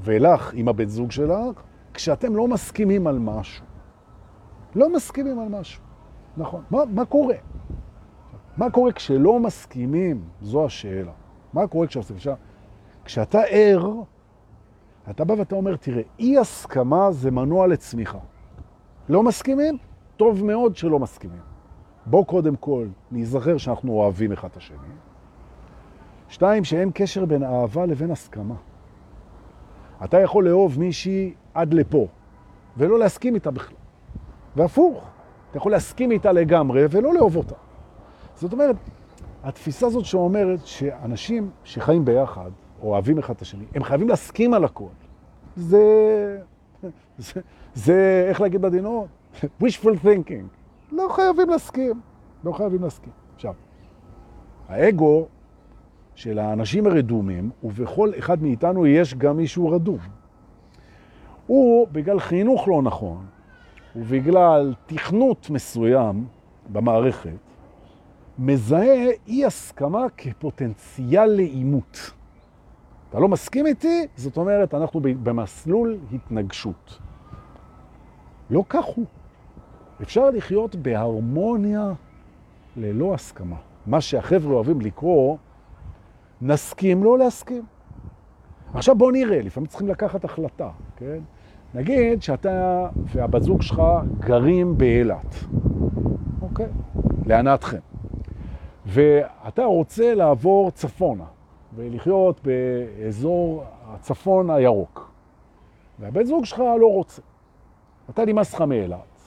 [0.03, 1.63] ולך עם הבית זוג שלך
[1.95, 3.65] כשאתם לא מסכימים על משהו?
[4.75, 5.83] לא מסכימים על משהו,
[6.37, 6.63] נכון.
[6.71, 7.35] מה, מה קורה?
[8.57, 10.23] מה קורה כשלא מסכימים?
[10.43, 11.13] זו השאלה.
[11.53, 12.17] מה קורה כשעושים?
[13.05, 13.93] כשאתה ער,
[15.11, 18.19] אתה בא ואתה אומר, תראה, אי הסכמה זה מנוע לצמיחה.
[19.09, 19.79] לא מסכימים?
[20.17, 21.41] טוב מאוד שלא מסכימים.
[22.07, 24.77] בוא קודם כל נזכר שאנחנו אוהבים אחד את השני.
[26.29, 28.55] שתיים, שאין קשר בין אהבה לבין הסכמה.
[30.05, 32.07] אתה יכול לאהוב מישהי עד לפה,
[32.77, 33.77] ולא להסכים איתה בכלל.
[34.57, 35.05] והפוך,
[35.51, 37.55] אתה יכול להסכים איתה לגמרי ולא לאהוב אותה.
[38.41, 38.77] זאת אומרת,
[39.43, 42.51] התפיסה הזאת שאומרת שאנשים שחיים ביחד,
[42.83, 44.89] או אוהבים אחד את השני, הם חייבים להסכים על הכל.
[45.57, 46.39] זה,
[47.19, 47.41] זה,
[47.75, 49.07] זה איך להגיד בדינות?
[49.63, 50.45] wishful thinking.
[50.93, 52.01] לא חייבים להסכים.
[52.45, 53.13] לא חייבים להסכים.
[53.35, 53.55] עכשיו,
[54.69, 55.27] האגו
[56.15, 59.99] של האנשים הרדומים, ובכל אחד מאיתנו יש גם מישהו רדום.
[61.47, 63.27] הוא, בגלל חינוך לא נכון,
[63.97, 66.27] ובגלל תכנות מסוים
[66.73, 67.50] במערכת,
[68.39, 72.11] מזהה אי הסכמה כפוטנציאל לאימות.
[73.11, 74.07] אתה לא מסכים איתי?
[74.17, 76.99] זאת אומרת, אנחנו במסלול התנגשות.
[78.51, 79.07] לא כך הוא.
[80.03, 81.93] אפשר לחיות בהרמוניה
[82.77, 83.57] ללא הסכמה.
[83.87, 85.37] מה שהחבר'ה אוהבים לקרוא,
[86.43, 87.63] נסכים לא להסכים.
[88.75, 91.19] עכשיו בוא נראה, לפעמים צריכים לקחת החלטה, כן?
[91.75, 93.83] נגיד שאתה והבת זוג שלך
[94.19, 95.35] גרים באילת,
[96.43, 96.67] אוקיי?
[97.27, 97.90] להנאתכם.
[98.87, 101.25] ואתה רוצה לעבור צפונה
[101.75, 105.11] ולחיות באזור הצפון הירוק.
[105.99, 107.23] והבן זוג שלך לא רוצה.
[108.11, 109.21] אתה נמאס לך מאילת,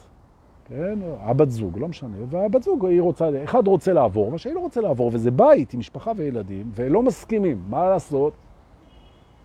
[0.65, 0.99] כן?
[1.19, 2.17] הבת זוג, לא משנה.
[2.29, 6.11] והבת זוג, היא רוצה, אחד רוצה לעבור, והשני לא רוצה לעבור, וזה בית עם משפחה
[6.15, 7.63] וילדים, ולא מסכימים.
[7.69, 8.33] מה לעשות?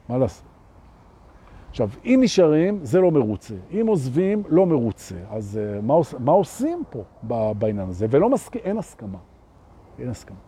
[0.08, 0.44] מה לעשות?
[1.70, 3.54] עכשיו, אם נשארים, זה לא מרוצה.
[3.72, 5.14] אם עוזבים, לא מרוצה.
[5.30, 7.02] אז uh, מה, מה עושים פה
[7.58, 8.06] בעניין הזה?
[8.10, 9.18] ולא מסכים, אין הסכמה.
[9.98, 10.38] אין הסכמה.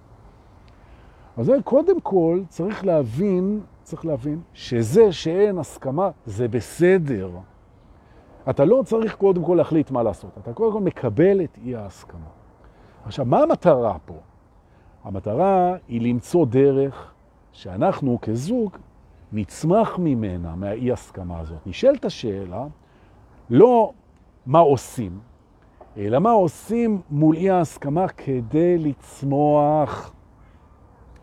[1.36, 7.30] אז קודם כל צריך להבין, צריך להבין שזה שאין הסכמה זה בסדר.
[8.50, 12.26] אתה לא צריך קודם כל להחליט מה לעשות, אתה קודם כל מקבל את אי ההסכמה.
[13.04, 14.14] עכשיו, מה המטרה פה?
[15.04, 17.12] המטרה היא למצוא דרך
[17.52, 18.76] שאנחנו כזוג
[19.32, 21.66] נצמח ממנה, מהאי הסכמה הזאת.
[21.66, 22.66] נשאלת השאלה,
[23.50, 23.92] לא
[24.46, 25.20] מה עושים,
[25.96, 30.12] אלא מה עושים מול אי ההסכמה כדי לצמוח?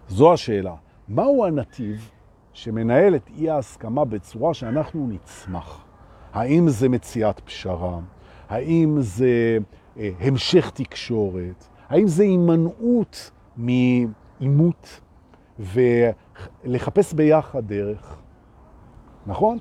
[0.08, 0.75] זו השאלה.
[1.08, 2.10] מהו הנתיב
[2.53, 5.86] שמנהל את אי ההסכמה בצורה שאנחנו נצמח?
[6.34, 7.99] האם זה מציאת פשרה?
[8.49, 9.58] האם זה
[9.97, 11.67] אה, המשך תקשורת?
[11.89, 15.01] האם זה הימנעות מעימות
[15.60, 18.17] ולחפש ביחד דרך?
[19.25, 19.58] נכון?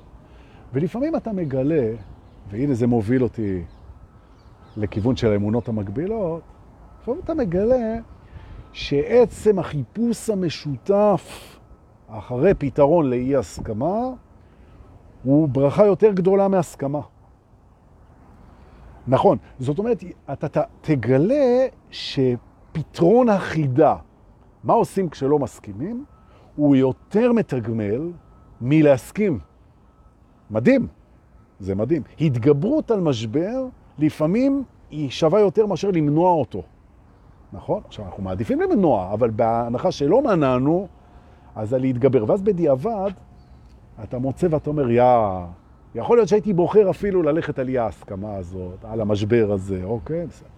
[0.73, 1.91] ולפעמים אתה מגלה,
[2.49, 3.63] והנה זה מוביל אותי
[4.77, 6.41] לכיוון של האמונות המקבילות,
[7.01, 7.95] לפעמים אתה מגלה
[8.71, 11.57] שעצם החיפוש המשותף
[12.07, 13.97] אחרי פתרון לאי הסכמה
[15.23, 17.01] הוא ברכה יותר גדולה מהסכמה.
[19.07, 23.95] נכון, זאת אומרת, אתה תגלה שפתרון החידה,
[24.63, 26.05] מה עושים כשלא מסכימים,
[26.55, 28.11] הוא יותר מתגמל
[28.61, 29.39] מלהסכים.
[30.51, 30.87] מדהים,
[31.59, 32.01] זה מדהים.
[32.21, 33.67] התגברות על משבר
[33.99, 36.63] לפעמים היא שווה יותר מאשר למנוע אותו.
[37.53, 37.81] נכון?
[37.85, 40.87] עכשיו, אנחנו מעדיפים למנוע, אבל בהנחה שלא מנענו,
[41.55, 42.25] אז על להתגבר.
[42.27, 43.11] ואז בדיעבד,
[44.03, 45.03] אתה מוצא ואתה אומר, יא,
[45.95, 50.27] יכול להיות שהייתי בוחר אפילו ללכת על ההסכמה הזאת, על המשבר הזה, אוקיי?
[50.27, 50.49] בסדר.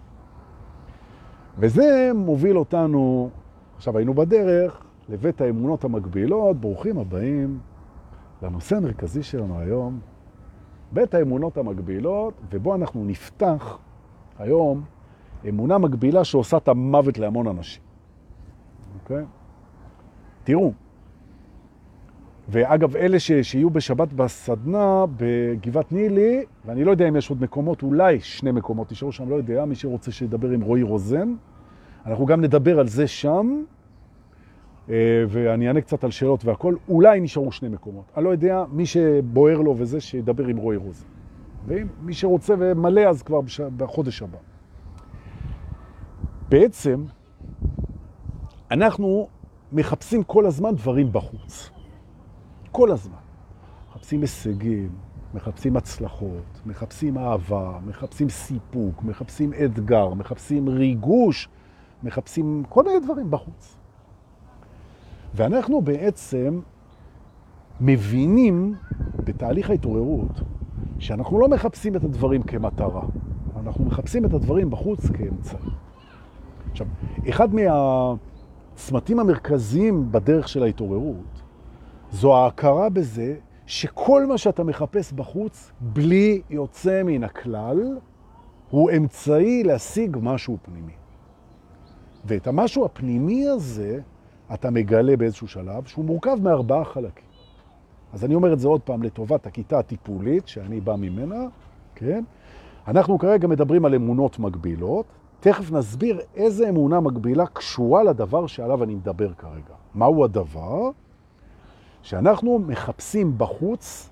[1.58, 3.30] וזה מוביל אותנו,
[3.76, 7.58] עכשיו היינו בדרך, לבית האמונות המקבילות, ברוכים הבאים
[8.42, 10.00] לנושא המרכזי שלנו היום,
[10.92, 13.78] בית האמונות המקבילות, ובו אנחנו נפתח
[14.38, 14.84] היום
[15.48, 17.82] אמונה מקבילה שעושה את המוות להמון אנשים.
[19.02, 19.24] אוקיי?
[20.44, 20.72] תראו,
[22.48, 27.82] ואגב, אלה ש, שיהיו בשבת בסדנה בגבעת נילי, ואני לא יודע אם יש עוד מקומות,
[27.82, 31.34] אולי שני מקומות נשארו שם, לא יודע, מי שרוצה שידבר עם רועי רוזן.
[32.06, 33.62] אנחנו גם נדבר על זה שם,
[35.28, 36.74] ואני אענה קצת על שאלות והכל.
[36.88, 38.04] אולי נשארו שני מקומות.
[38.16, 41.06] אני לא יודע, מי שבוער לו וזה, שידבר עם רועי רוזן.
[41.66, 43.40] ומי שרוצה ומלא, אז כבר
[43.76, 44.38] בחודש הבא.
[46.48, 47.04] בעצם,
[48.70, 49.28] אנחנו
[49.72, 51.70] מחפשים כל הזמן דברים בחוץ.
[52.72, 53.14] כל הזמן.
[53.90, 54.90] מחפשים הישגים,
[55.34, 61.48] מחפשים הצלחות, מחפשים אהבה, מחפשים סיפוק, מחפשים אתגר, מחפשים ריגוש,
[62.02, 63.79] מחפשים כל מיני דברים בחוץ.
[65.34, 66.60] ואנחנו בעצם
[67.80, 68.74] מבינים
[69.24, 70.40] בתהליך ההתעוררות
[70.98, 73.02] שאנחנו לא מחפשים את הדברים כמטרה,
[73.56, 75.70] אנחנו מחפשים את הדברים בחוץ כאמצעי.
[76.70, 76.86] עכשיו,
[77.28, 81.42] אחד מהצמתים המרכזיים בדרך של ההתעוררות
[82.10, 87.98] זו ההכרה בזה שכל מה שאתה מחפש בחוץ, בלי יוצא מן הכלל,
[88.70, 90.92] הוא אמצעי להשיג משהו פנימי.
[92.24, 94.00] ואת המשהו הפנימי הזה
[94.54, 97.30] אתה מגלה באיזשהו שלב שהוא מורכב מארבעה חלקים.
[98.12, 101.46] אז אני אומר את זה עוד פעם לטובת הכיתה הטיפולית שאני בא ממנה,
[101.94, 102.24] כן?
[102.88, 105.06] אנחנו כרגע מדברים על אמונות מגבילות,
[105.40, 109.74] תכף נסביר איזה אמונה מגבילה קשורה לדבר שעליו אני מדבר כרגע.
[109.94, 110.90] מהו הדבר?
[112.02, 114.10] שאנחנו מחפשים בחוץ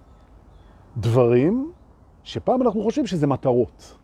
[0.97, 1.73] דברים
[2.23, 3.98] שפעם אנחנו חושבים שזה מטרות.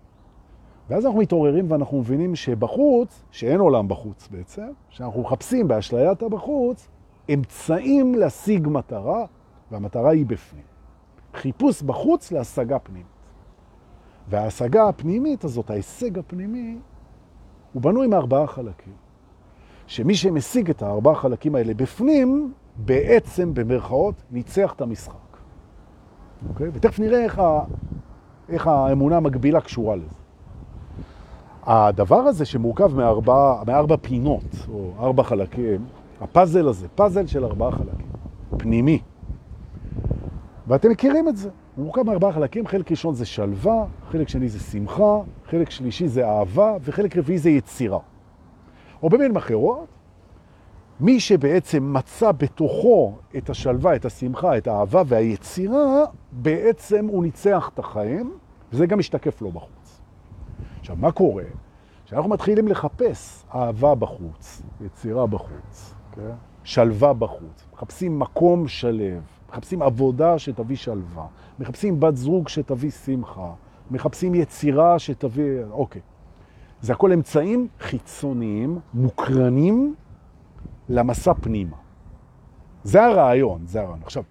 [0.90, 6.88] ואז אנחנו מתעוררים ואנחנו מבינים שבחוץ, שאין עולם בחוץ בעצם, שאנחנו מחפשים באשליית הבחוץ,
[7.34, 9.24] אמצעים להשיג מטרה,
[9.70, 10.62] והמטרה היא בפנים.
[11.34, 13.06] חיפוש בחוץ להשגה פנימית.
[14.28, 16.78] וההשגה הפנימית הזאת, ההישג הפנימי,
[17.72, 18.92] הוא בנוי מארבעה חלקים.
[19.86, 25.36] שמי שמשיג את הארבעה חלקים האלה בפנים, בעצם, במרכאות, ניצח את המשחק.
[26.48, 26.68] אוקיי?
[26.72, 27.64] ותכף נראה איך, ה...
[28.48, 30.23] איך האמונה המקבילה קשורה לזה.
[31.66, 35.84] הדבר הזה שמורכב מארבע, מארבע פינות, או ארבע חלקים,
[36.20, 38.06] הפאזל הזה, פאזל של ארבעה חלקים,
[38.56, 38.98] פנימי.
[40.66, 41.50] ואתם מכירים את זה.
[41.76, 46.28] הוא מורכב מארבעה חלקים, חלק ראשון זה שלווה, חלק שני זה שמחה, חלק שלישי זה
[46.28, 47.98] אהבה, וחלק רביעי זה יצירה.
[49.02, 49.86] או במילים אחרות,
[51.00, 57.78] מי שבעצם מצא בתוכו את השלווה, את השמחה, את האהבה והיצירה, בעצם הוא ניצח את
[57.78, 58.32] החיים,
[58.72, 59.83] וזה גם משתקף לו בחוץ.
[60.84, 61.44] עכשיו, מה קורה?
[62.04, 66.18] כשאנחנו מתחילים לחפש אהבה בחוץ, יצירה בחוץ, okay?
[66.64, 71.26] שלווה בחוץ, מחפשים מקום שלב, מחפשים עבודה שתביא שלווה,
[71.58, 73.52] מחפשים בת זוג שתביא שמחה,
[73.90, 75.64] מחפשים יצירה שתביא...
[75.70, 76.00] אוקיי.
[76.80, 79.94] זה הכל אמצעים חיצוניים, מוקרנים,
[80.88, 81.76] למסע פנימה.
[82.82, 84.00] זה הרעיון, זה הרעיון.
[84.02, 84.22] עכשיו,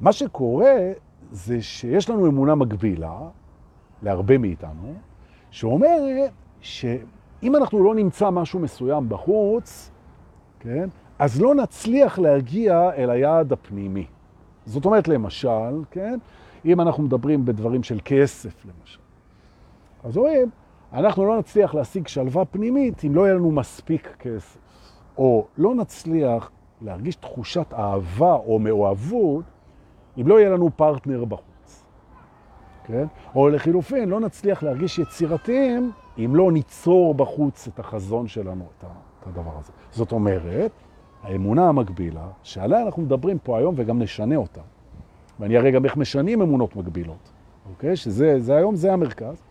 [0.00, 0.76] מה שקורה
[1.32, 3.18] זה שיש לנו אמונה מגבילה,
[4.02, 4.94] להרבה מאיתנו,
[5.50, 6.30] שאומרת
[6.60, 9.90] שאם אנחנו לא נמצא משהו מסוים בחוץ,
[10.60, 14.06] כן, אז לא נצליח להגיע אל היעד הפנימי.
[14.66, 16.18] זאת אומרת, למשל, כן,
[16.64, 19.00] אם אנחנו מדברים בדברים של כסף, למשל,
[20.04, 20.50] אז רואים,
[20.92, 24.58] אנחנו לא נצליח להשיג שלווה פנימית אם לא יהיה לנו מספיק כסף,
[25.18, 26.50] או לא נצליח
[26.82, 29.44] להרגיש תחושת אהבה או מאוהבות
[30.20, 31.47] אם לא יהיה לנו פרטנר בחוץ.
[32.88, 33.06] כן?
[33.34, 39.58] או לחילופין, לא נצליח להרגיש יצירתיים אם לא ניצור בחוץ את החזון שלנו, את הדבר
[39.58, 39.72] הזה.
[39.90, 40.70] זאת אומרת,
[41.22, 44.60] האמונה המקבילה, שעליה אנחנו מדברים פה היום וגם נשנה אותה,
[45.40, 47.30] ואני אראה גם איך משנים אמונות מקבילות,
[47.70, 47.96] אוקיי?
[47.96, 49.42] שזה זה היום, זה המרכז.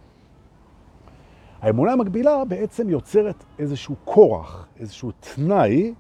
[1.62, 5.94] האמונה המקבילה בעצם יוצרת איזשהו כורח, איזשהו תנאי,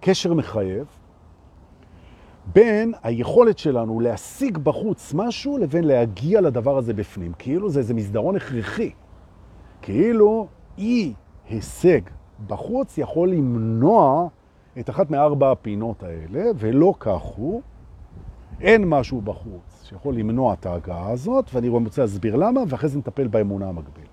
[0.00, 0.86] קשר מחייב,
[2.52, 7.32] בין היכולת שלנו להשיג בחוץ משהו לבין להגיע לדבר הזה בפנים.
[7.38, 8.90] כאילו זה איזה מסדרון הכרחי.
[9.82, 10.46] כאילו
[10.78, 11.12] אי
[11.48, 12.00] הישג
[12.46, 14.28] בחוץ יכול למנוע
[14.78, 17.62] את אחת מארבע הפינות האלה, ולא כך הוא.
[18.60, 23.26] אין משהו בחוץ שיכול למנוע את ההגעה הזאת, ואני רוצה להסביר למה, ואחרי זה נטפל
[23.26, 24.08] באמונה המקבילה.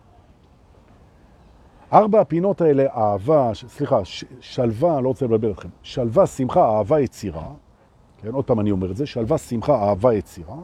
[1.93, 3.99] ארבע הפינות האלה, אהבה, סליחה,
[4.39, 7.47] שלווה, לא רוצה לבלבל אתכם, שלווה, שמחה, אהבה, יצירה,
[8.17, 10.57] כן, עוד פעם אני אומר את זה, שלווה, שמחה, אהבה, יצירה,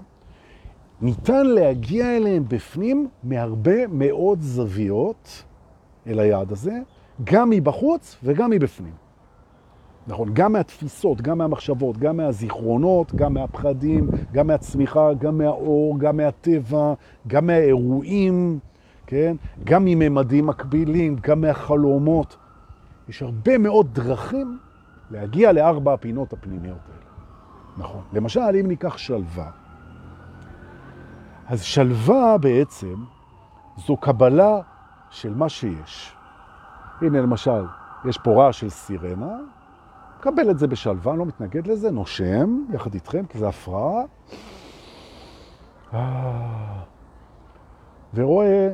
[1.01, 5.43] ניתן להגיע אליהם בפנים מהרבה מאוד זוויות
[6.07, 6.79] אל היעד הזה,
[7.23, 8.93] גם מבחוץ וגם מבפנים.
[10.07, 16.93] נכון, גם מהתפיסות, גם מהמחשבות, גם מהזיכרונות, גם מהפחדים, גם מהצמיחה, גם מהאור, גם מהטבע,
[17.27, 18.59] גם מהאירועים,
[19.07, 19.35] כן?
[19.63, 22.37] גם מממדים מקבילים, גם מהחלומות.
[23.09, 24.59] יש הרבה מאוד דרכים
[25.11, 27.00] להגיע לארבע הפינות הפנימיות האלה.
[27.81, 28.01] נכון.
[28.13, 29.51] למשל, אם ניקח שלווה,
[31.47, 32.95] אז שלווה בעצם
[33.77, 34.59] זו קבלה
[35.09, 36.15] של מה שיש.
[37.01, 37.65] הנה למשל,
[38.05, 39.37] יש פה רעש של סירנה,
[40.19, 44.03] קבל את זה בשלווה, לא מתנגד לזה, נושם יחד איתכם, כי זה הפרעה.
[45.93, 46.81] אה,
[48.13, 48.73] ורואה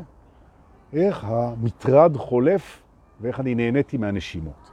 [0.93, 2.81] איך המטרד חולף
[3.21, 4.71] ואיך אני נהניתי מהנשימות.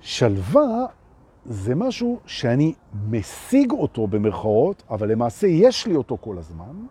[0.00, 0.86] שלווה
[1.44, 2.74] זה משהו שאני
[3.10, 6.86] משיג אותו במרכאות, אבל למעשה יש לי אותו כל הזמן,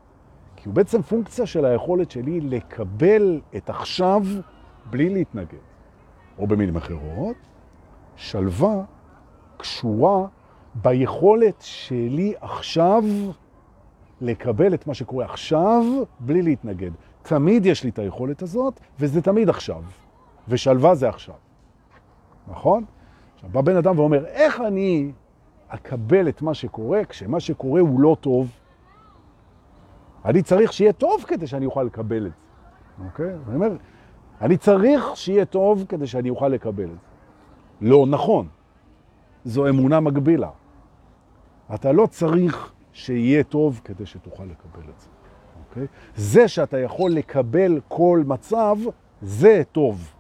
[0.56, 4.22] כי הוא בעצם פונקציה של היכולת שלי לקבל את עכשיו
[4.89, 5.58] בלי להתנגד.
[6.38, 7.36] או במילים אחרות,
[8.15, 8.84] שלווה
[9.58, 10.28] קשורה
[10.76, 13.04] ביכולת שלי עכשיו
[14.22, 15.84] לקבל את מה שקורה עכשיו
[16.19, 16.91] בלי להתנגד.
[17.22, 19.84] תמיד יש לי את היכולת הזאת, וזה תמיד עכשיו.
[20.48, 21.36] ושלווה זה עכשיו.
[22.48, 22.86] נכון?
[23.39, 25.12] עכשיו, בא בן אדם ואומר, איך אני
[25.67, 28.52] אקבל את מה שקורה כשמה שקורה הוא לא טוב?
[30.25, 33.06] אני צריך שיהיה טוב כדי שאני אוכל לקבל את זה.
[33.06, 33.34] אוקיי?
[33.47, 33.71] אני אומר,
[34.41, 37.08] אני צריך שיהיה טוב כדי שאני אוכל לקבל את זה.
[37.82, 38.47] לא נכון.
[39.45, 40.49] זו אמונה מגבילה.
[41.73, 45.08] אתה לא צריך שיהיה טוב כדי שתוכל לקבל את זה.
[45.69, 45.88] אוקיי?
[46.15, 48.78] זה שאתה יכול לקבל כל מצב,
[49.21, 50.13] זה טוב.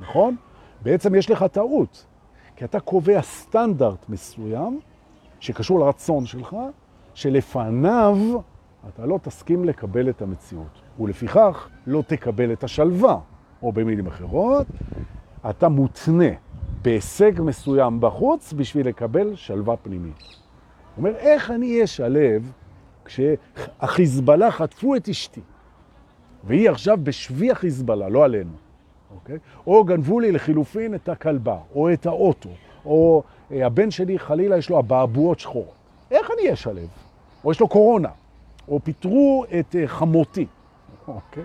[0.00, 0.36] נכון?
[0.82, 2.06] בעצם יש לך טעות,
[2.60, 4.80] כי אתה קובע סטנדרט מסוים
[5.40, 6.56] שקשור לרצון שלך,
[7.14, 8.16] שלפניו
[8.88, 10.80] אתה לא תסכים לקבל את המציאות.
[11.00, 13.18] ולפיכך לא תקבל את השלווה,
[13.62, 14.66] או במילים אחרות,
[15.50, 16.28] אתה מותנה
[16.82, 20.22] בהישג מסוים בחוץ בשביל לקבל שלווה פנימית.
[20.96, 22.52] אומר, איך אני אהיה שלב
[23.04, 25.40] כשהחיזבאללה חטפו את אשתי,
[26.44, 28.52] והיא עכשיו בשבי החיזבאללה, לא עלינו,
[29.14, 29.38] אוקיי?
[29.66, 32.48] או גנבו לי לחילופין את הכלבה, או את האוטו,
[32.84, 35.74] או אה, הבן שלי חלילה יש לו הבעבועות שחורות.
[36.10, 36.88] איך אני אהיה שלב?
[37.44, 38.08] או יש לו קורונה,
[38.68, 40.46] או פיטרו את אה, חמותי.
[41.08, 41.44] אוקיי?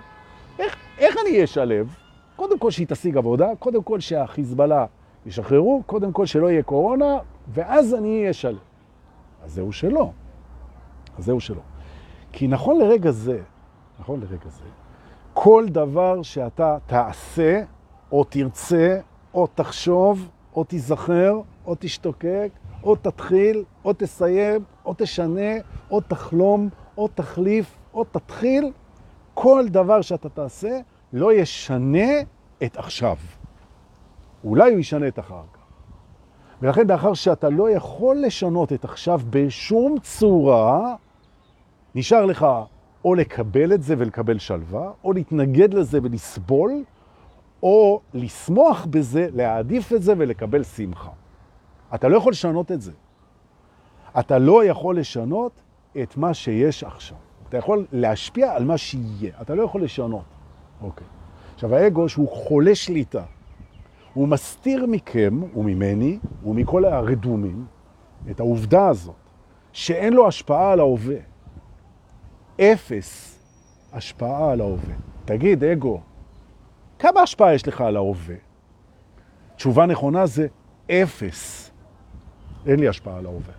[0.59, 1.95] איך, איך אני אהיה שלב?
[2.35, 4.85] קודם כל שהיא תשיג עבודה, קודם כל שהחיזבאללה
[5.25, 7.17] ישחררו, קודם כל שלא יהיה קורונה,
[7.53, 8.59] ואז אני אהיה שלב.
[9.43, 10.11] אז זהו שלא.
[11.17, 11.61] אז זהו שלא.
[12.31, 13.41] כי נכון לרגע זה,
[13.99, 14.63] נכון לרגע זה,
[15.37, 17.63] כל דבר שאתה תעשה,
[18.11, 18.99] או תרצה,
[19.33, 22.49] או תחשוב, או תיזכר, או תשתוקק,
[22.83, 25.51] או תתחיל, או תסיים, או תשנה,
[25.91, 28.71] או תחלום, או תחליף, או תתחיל,
[29.33, 30.79] כל דבר שאתה תעשה
[31.13, 32.11] לא ישנה
[32.63, 33.15] את עכשיו.
[34.43, 35.59] אולי הוא ישנה את אחר כך.
[36.61, 40.95] ולכן, מאחר שאתה לא יכול לשנות את עכשיו בשום צורה,
[41.95, 42.45] נשאר לך
[43.05, 46.83] או לקבל את זה ולקבל שלווה, או להתנגד לזה ולסבול,
[47.63, 51.11] או לשמוח בזה, להעדיף את זה ולקבל שמחה.
[51.95, 52.91] אתה לא יכול לשנות את זה.
[54.19, 55.51] אתה לא יכול לשנות
[56.01, 57.17] את מה שיש עכשיו.
[57.49, 60.25] אתה יכול להשפיע על מה שיהיה, אתה לא יכול לשנות.
[60.81, 61.07] אוקיי.
[61.53, 63.23] עכשיו, האגו שהוא חולה שליטה,
[64.13, 67.65] הוא מסתיר מכם וממני ומכל הרדומים
[68.31, 69.15] את העובדה הזאת,
[69.71, 71.34] שאין לו השפעה על ההווה.
[72.61, 73.39] אפס
[73.93, 74.95] השפעה על ההווה.
[75.25, 76.01] תגיד, אגו,
[76.99, 78.35] כמה השפעה יש לך על ההווה?
[79.55, 80.47] תשובה נכונה זה
[80.91, 81.71] אפס.
[82.67, 83.53] אין לי השפעה על ההווה.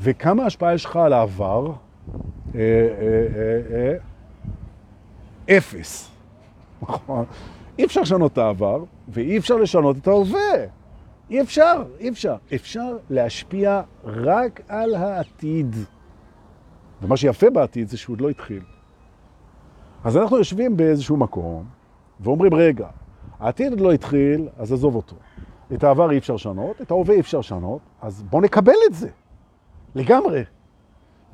[0.00, 1.72] וכמה השפעה יש לך על העבר?
[2.54, 3.96] אה, אה,
[5.48, 6.10] אה, אפס.
[6.82, 7.24] נכון.
[7.78, 10.54] אי אפשר לשנות את העבר, ואי אפשר לשנות את ההווה.
[11.30, 12.36] אי אפשר, אי אפשר.
[12.54, 15.76] אפשר להשפיע רק על העתיד.
[17.02, 18.62] ומה שיפה בעתיד זה שהוא עוד לא התחיל.
[20.04, 21.64] אז אנחנו יושבים באיזשהו מקום,
[22.20, 22.88] ואומרים, רגע,
[23.38, 25.16] העתיד עוד לא התחיל, אז עזוב אותו.
[25.72, 29.08] את העבר אי אפשר לשנות, את ההווה אי אפשר לשנות, אז בוא נקבל את זה.
[29.94, 30.44] לגמרי.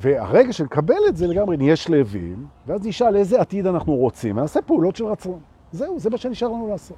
[0.00, 4.96] והרגע שנקבל את זה לגמרי, נהיה שלווים, ואז נשאל איזה עתיד אנחנו רוצים, ונעשה פעולות
[4.96, 5.40] של רצון.
[5.72, 6.96] זהו, זה מה שנשאר לנו לעשות.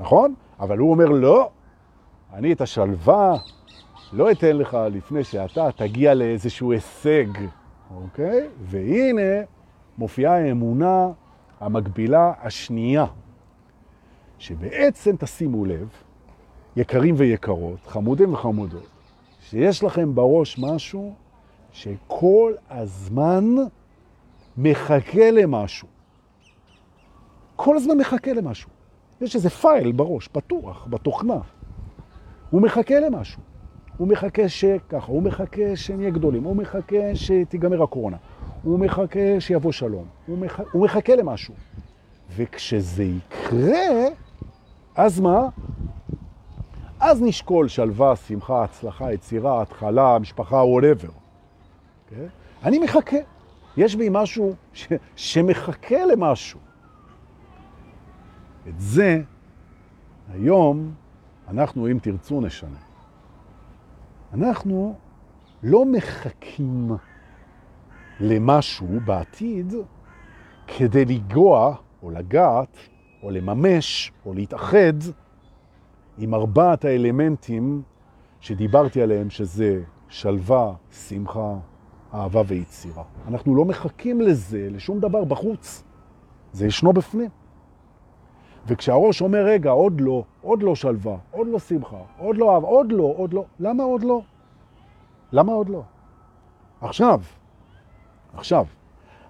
[0.00, 0.34] נכון?
[0.60, 1.50] אבל הוא אומר, לא,
[2.32, 3.34] אני את השלווה
[4.12, 7.26] לא אתן לך לפני שאתה תגיע לאיזשהו הישג,
[7.94, 8.48] אוקיי?
[8.60, 9.42] והנה
[9.98, 11.08] מופיעה האמונה
[11.60, 13.06] המקבילה השנייה,
[14.38, 15.88] שבעצם, תשימו לב,
[16.76, 18.86] יקרים ויקרות, חמודים וחמודות,
[19.40, 21.14] שיש לכם בראש משהו
[21.72, 23.44] שכל הזמן
[24.56, 25.88] מחכה למשהו.
[27.56, 28.70] כל הזמן מחכה למשהו.
[29.20, 31.38] יש איזה פייל בראש, פתוח, בתוכנה.
[32.50, 33.42] הוא מחכה למשהו.
[33.96, 38.16] הוא מחכה שככה, הוא מחכה שנהיה גדולים, הוא מחכה שתיגמר הקורונה,
[38.62, 40.60] הוא מחכה שיבוא שלום, הוא, מח...
[40.72, 41.54] הוא מחכה למשהו.
[42.36, 44.08] וכשזה יקרה,
[44.94, 45.48] אז מה?
[47.00, 51.06] אז נשקול שלווה, שמחה, הצלחה, יצירה, התחלה, משפחה, whatever.
[51.06, 52.12] Okay?
[52.12, 52.28] אוקיי?
[52.64, 53.16] אני מחכה.
[53.76, 54.88] יש בי משהו ש...
[55.16, 56.60] שמחכה למשהו.
[58.68, 59.22] את זה
[60.32, 60.94] היום
[61.48, 62.85] אנחנו, אם תרצו, נשנה.
[64.36, 64.94] אנחנו
[65.62, 66.90] לא מחכים
[68.20, 69.74] למשהו בעתיד
[70.66, 72.76] כדי לגוע או לגעת
[73.22, 74.92] או לממש או להתאחד
[76.18, 77.82] עם ארבעת האלמנטים
[78.40, 80.74] שדיברתי עליהם, שזה שלווה,
[81.08, 81.54] שמחה,
[82.14, 83.04] אהבה ויצירה.
[83.28, 85.84] אנחנו לא מחכים לזה, לשום דבר בחוץ.
[86.52, 87.30] זה ישנו בפנים.
[88.66, 92.92] וכשהראש אומר, רגע, עוד לא, עוד לא שלווה, עוד לא שמחה, עוד לא אהבה, עוד
[92.92, 94.22] לא, עוד לא, למה עוד לא?
[95.32, 95.82] למה עוד לא?
[96.80, 97.20] עכשיו,
[98.34, 98.66] עכשיו,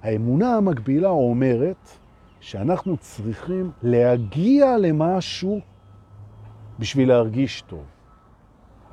[0.03, 1.89] האמונה המקבילה אומרת
[2.41, 5.61] שאנחנו צריכים להגיע למשהו
[6.79, 7.85] בשביל להרגיש טוב.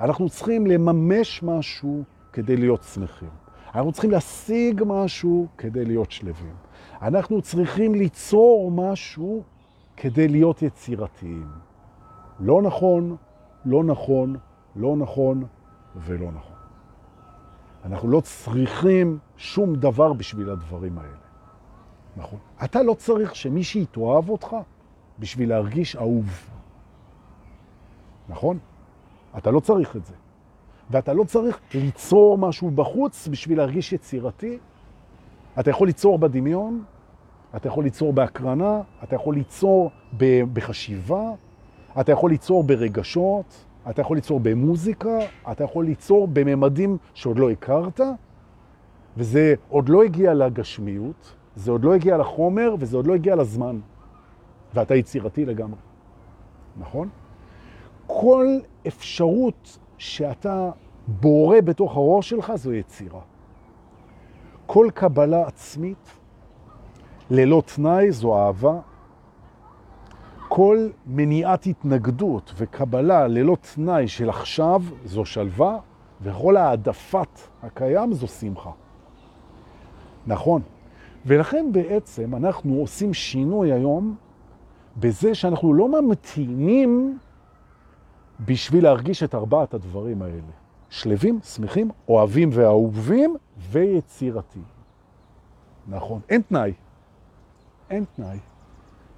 [0.00, 2.02] אנחנו צריכים לממש משהו
[2.32, 3.28] כדי להיות שמחים.
[3.74, 6.54] אנחנו צריכים להשיג משהו כדי להיות שלווים.
[7.02, 9.42] אנחנו צריכים ליצור משהו
[9.96, 11.48] כדי להיות יצירתיים.
[12.40, 13.16] לא נכון,
[13.64, 14.36] לא נכון,
[14.76, 15.44] לא נכון
[15.96, 16.56] ולא נכון.
[17.84, 21.24] אנחנו לא צריכים שום דבר בשביל הדברים האלה.
[22.16, 22.38] נכון.
[22.64, 24.56] אתה לא צריך שמישהי תאהב אותך
[25.18, 26.50] בשביל להרגיש אהוב.
[28.28, 28.58] נכון?
[29.38, 30.14] אתה לא צריך את זה.
[30.90, 34.58] ואתה לא צריך ליצור משהו בחוץ בשביל להרגיש יצירתי.
[35.60, 36.84] אתה יכול ליצור בדמיון,
[37.56, 39.90] אתה יכול ליצור בהקרנה, אתה יכול ליצור
[40.52, 41.30] בחשיבה,
[42.00, 45.18] אתה יכול ליצור ברגשות, אתה יכול ליצור במוזיקה,
[45.52, 48.00] אתה יכול ליצור בממדים שעוד לא הכרת,
[49.16, 53.78] וזה עוד לא הגיע לגשמיות, זה עוד לא הגיע לחומר, וזה עוד לא הגיע לזמן.
[54.74, 55.80] ואתה יצירתי לגמרי,
[56.76, 57.08] נכון?
[58.06, 58.46] כל
[58.86, 60.70] אפשרות שאתה
[61.08, 63.20] בורא בתוך הראש שלך זו יצירה.
[64.66, 66.10] כל קבלה עצמית
[67.34, 68.78] ללא תנאי זו אהבה.
[70.48, 75.78] כל מניעת התנגדות וקבלה ללא תנאי של עכשיו זו שלווה,
[76.22, 78.70] וכל העדפת הקיים זו שמחה.
[80.26, 80.62] נכון.
[81.26, 84.16] ולכן בעצם אנחנו עושים שינוי היום
[84.96, 87.18] בזה שאנחנו לא ממתינים
[88.40, 90.52] בשביל להרגיש את ארבעת הדברים האלה.
[90.90, 93.36] שלבים, שמחים, אוהבים ואהובים
[93.70, 94.64] ויצירתיים.
[95.88, 96.72] נכון, אין תנאי.
[97.90, 98.38] אין תנאי.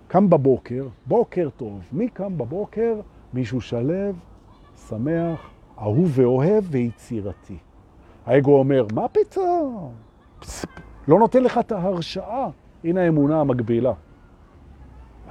[0.08, 1.80] קם בבוקר, בוקר טוב.
[1.92, 3.00] מי קם בבוקר?
[3.34, 4.14] מישהו שלב,
[4.88, 7.56] שמח, אהוב ואוהב ויצירתי.
[8.26, 9.92] האגו אומר, מה פתאום?
[11.08, 12.48] לא נותן לך את ההרשאה.
[12.84, 13.92] הנה האמונה המקבילה.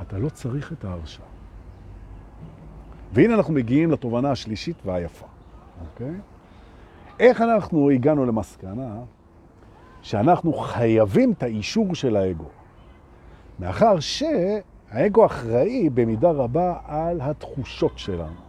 [0.02, 1.26] אתה לא צריך את ההרשאה.
[3.14, 5.26] והנה אנחנו מגיעים לתובנה השלישית והיפה,
[5.82, 6.14] אוקיי?
[7.20, 8.96] איך אנחנו הגענו למסקנה
[10.02, 12.46] שאנחנו חייבים את האישור של האגו?
[13.60, 18.45] מאחר שהאגו אחראי במידה רבה על התחושות שלנו.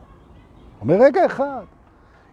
[0.80, 1.64] אומר, רגע אחד,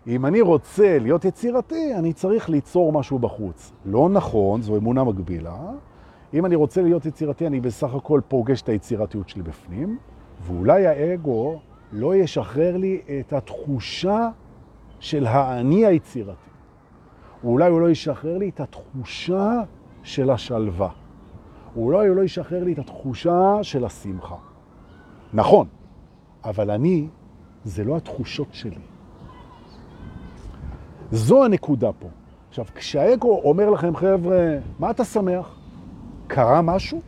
[0.08, 3.72] אם אני רוצה להיות יצירתי, אני צריך ליצור משהו בחוץ.
[3.86, 5.58] לא נכון, זו אמונה מגבילה.
[6.34, 9.98] אם אני רוצה להיות יצירתי, אני בסך הכל פוגש את היצירתיות שלי בפנים,
[10.42, 11.60] ואולי האגו
[11.92, 14.30] לא ישחרר לי את התחושה
[15.00, 16.50] של האני היצירתי.
[17.44, 19.62] אולי הוא לא ישחרר לי את התחושה
[20.04, 20.90] של השלווה.
[21.76, 24.36] אולי הוא לא ישחרר לי את התחושה של השמחה.
[25.34, 25.68] נכון,
[26.44, 27.08] אבל אני,
[27.64, 28.82] זה לא התחושות שלי.
[31.12, 32.08] זו הנקודה פה.
[32.50, 35.56] עכשיו, כשהאגו אומר לכם, חבר'ה, מה אתה שמח?
[36.28, 37.02] קרה משהו?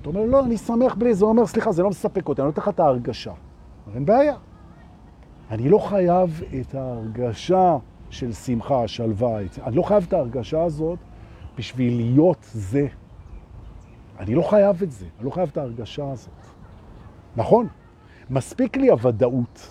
[0.00, 1.24] אתה אומר, לא, אני שמח בלי זה.
[1.24, 3.32] הוא אומר, סליחה, זה לא מספק אותי, אני נותן לך את ההרגשה.
[3.94, 4.34] אין בעיה.
[5.50, 7.76] אני לא חייב את ההרגשה
[8.10, 9.38] של שמחה, שלווה.
[9.66, 10.98] אני לא חייב את ההרגשה הזאת
[11.58, 12.86] בשביל להיות זה.
[14.18, 16.34] אני לא חייב את זה, אני לא חייב את ההרגשה הזאת.
[17.36, 17.66] נכון,
[18.30, 19.70] מספיק לי הוודאות.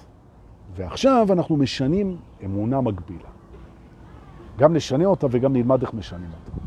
[0.75, 3.29] ועכשיו אנחנו משנים אמונה מגבילה.
[4.57, 6.57] גם נשנה אותה וגם נלמד איך משנים אותה,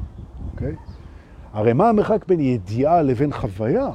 [0.53, 0.77] אוקיי?
[1.53, 3.91] הרי מה המרחק בין ידיעה לבין חוויה?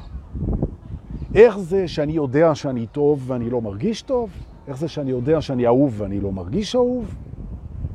[1.35, 4.29] איך זה שאני יודע שאני טוב ואני לא מרגיש טוב?
[4.67, 7.15] איך זה שאני יודע שאני אהוב ואני לא מרגיש אהוב?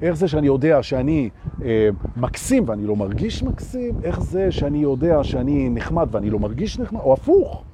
[0.02, 1.30] איך זה שאני יודע שאני
[1.64, 3.94] אה, מקסים ואני לא מרגיש מקסים?
[4.02, 7.00] איך זה שאני יודע שאני נחמד ואני לא מרגיש נחמד?
[7.00, 7.64] או הפוך.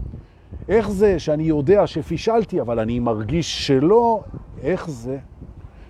[0.68, 4.22] איך זה שאני יודע שפישלתי אבל אני מרגיש שלא?
[4.62, 5.18] איך זה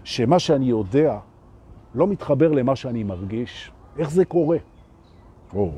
[0.04, 1.18] שמה שאני יודע
[1.94, 3.70] לא מתחבר למה שאני מרגיש?
[3.98, 4.58] איך זה קורה?
[5.54, 5.70] או.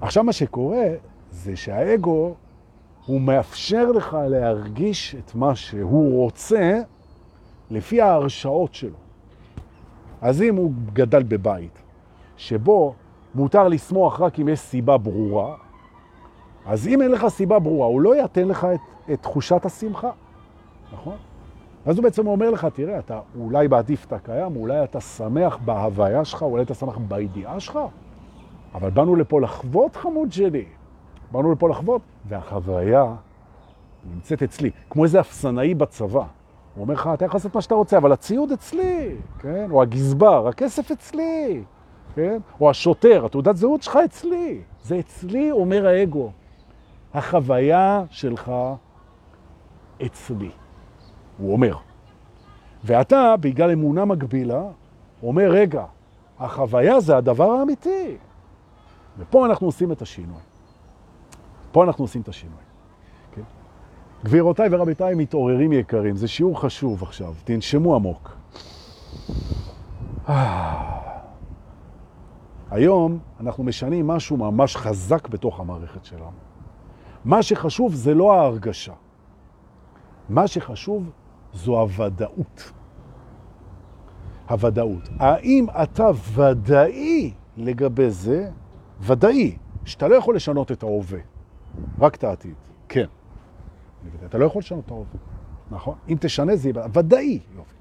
[0.00, 0.86] עכשיו מה שקורה
[1.30, 2.34] זה שהאגו
[3.06, 6.80] הוא מאפשר לך להרגיש את מה שהוא רוצה
[7.70, 8.96] לפי ההרשאות שלו.
[10.20, 11.82] אז אם הוא גדל בבית
[12.36, 12.94] שבו
[13.34, 15.56] מותר לשמוח רק אם יש סיבה ברורה,
[16.66, 18.80] אז אם אין לך סיבה ברורה, הוא לא יתן לך את,
[19.12, 20.10] את תחושת השמחה,
[20.92, 21.16] נכון?
[21.86, 26.24] אז הוא בעצם אומר לך, תראה, אתה אולי בעדיף את הקיים, אולי אתה שמח בהוויה
[26.24, 27.78] שלך, אולי אתה שמח בידיעה שלך,
[28.74, 30.64] אבל באנו לפה לחוות, חמוד שלי.
[31.32, 33.14] באנו לפה לחוות, והחוויה
[34.14, 36.24] נמצאת אצלי, כמו איזה אפסנאי בצבא.
[36.74, 39.70] הוא אומר לך, אתה יכול לעשות מה שאתה רוצה, אבל הציוד אצלי, כן?
[39.70, 41.62] או הגזבר, הכסף אצלי,
[42.14, 42.38] כן?
[42.60, 44.60] או השוטר, התעודת זהות שלך אצלי.
[44.82, 46.30] זה אצלי, אומר האגו.
[47.14, 48.52] החוויה שלך
[50.06, 50.50] אצלי,
[51.38, 51.76] הוא אומר.
[52.84, 54.62] ואתה, בגלל אמונה מגבילה,
[55.22, 55.84] אומר, רגע,
[56.38, 58.16] החוויה זה הדבר האמיתי.
[59.18, 60.40] ופה אנחנו עושים את השינוי.
[61.72, 62.69] פה אנחנו עושים את השינוי.
[64.24, 68.36] גבירותיי ורביתיי, מתעוררים יקרים, זה שיעור חשוב עכשיו, תנשמו עמוק.
[72.70, 76.30] היום אנחנו משנים משהו ממש חזק בתוך המערכת שלנו.
[77.24, 78.92] מה שחשוב זה לא ההרגשה.
[80.28, 81.10] מה שחשוב
[81.52, 82.72] זו הוודאות.
[84.48, 85.08] הוודאות.
[85.18, 88.50] האם אתה ודאי לגבי זה,
[89.00, 91.20] ודאי, שאתה לא יכול לשנות את ההווה,
[92.00, 92.54] רק את העתיד.
[92.88, 93.06] כן.
[94.24, 95.20] אתה לא יכול לשנות את ההווה,
[95.70, 95.94] נכון?
[96.08, 97.38] אם תשנה זה יהיה ודאי.
[97.56, 97.74] יופי.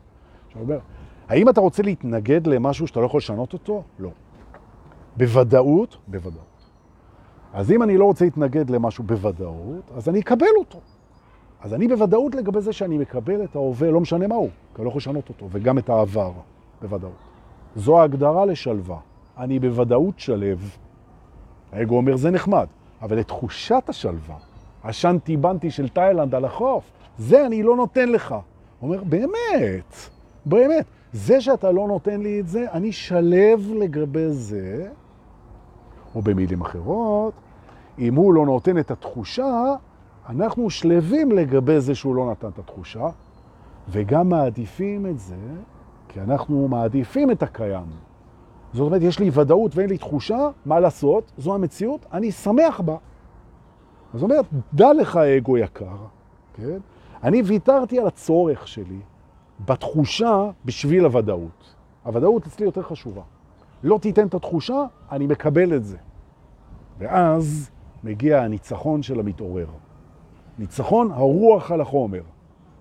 [0.48, 0.80] עכשיו אומר,
[1.28, 3.84] האם אתה רוצה להתנגד למשהו שאתה לא יכול לשנות אותו?
[4.00, 4.10] לא.
[5.18, 6.44] בוודאות, בוודאות.
[7.54, 10.80] אז אם אני לא רוצה להתנגד למשהו בוודאות, אז אני אקבל אותו.
[11.62, 14.90] אז אני בוודאות לגבי זה שאני מקבל את ההווה, לא משנה מהו, כי אני לא
[14.90, 16.32] יכול לשנות אותו, וגם את העבר,
[16.82, 17.12] בוודאות.
[17.76, 19.00] זו ההגדרה לשלווה.
[19.38, 20.76] אני בוודאות שלב.
[21.72, 22.68] האגו אומר, זה נחמד,
[23.02, 24.36] אבל את תחושת השלווה,
[24.84, 28.32] השנטי בנטי של תאילנד על החוף, זה אני לא נותן לך.
[28.32, 28.42] הוא
[28.90, 29.94] אומר, באמת,
[30.46, 34.88] באמת, זה שאתה לא נותן לי את זה, אני שלב לגבי זה,
[36.16, 37.34] או במילים אחרות,
[38.00, 39.76] אם הוא לא נותן את התחושה,
[40.30, 43.10] אנחנו שלבים לגבי זה שהוא לא נתן את התחושה,
[43.90, 45.36] וגם מעדיפים את זה,
[46.08, 47.86] כי אנחנו מעדיפים את הקיים.
[48.74, 51.32] זאת אומרת, יש לי ודאות ואין לי תחושה, מה לעשות?
[51.38, 52.96] זו המציאות, אני שמח בה.
[54.14, 55.95] זאת אומרת, דע לך אגו יקר,
[56.53, 56.78] כן?
[57.24, 58.99] אני ויתרתי על הצורך שלי
[59.66, 61.76] בתחושה בשביל הוודאות.
[62.03, 63.22] הוודאות אצלי יותר חשובה.
[63.84, 65.97] לא תיתן את התחושה, אני מקבל את זה.
[66.99, 67.70] ואז
[68.03, 69.68] מגיע הניצחון של המתעורר.
[70.60, 72.22] ניצחון הרוח על החומר.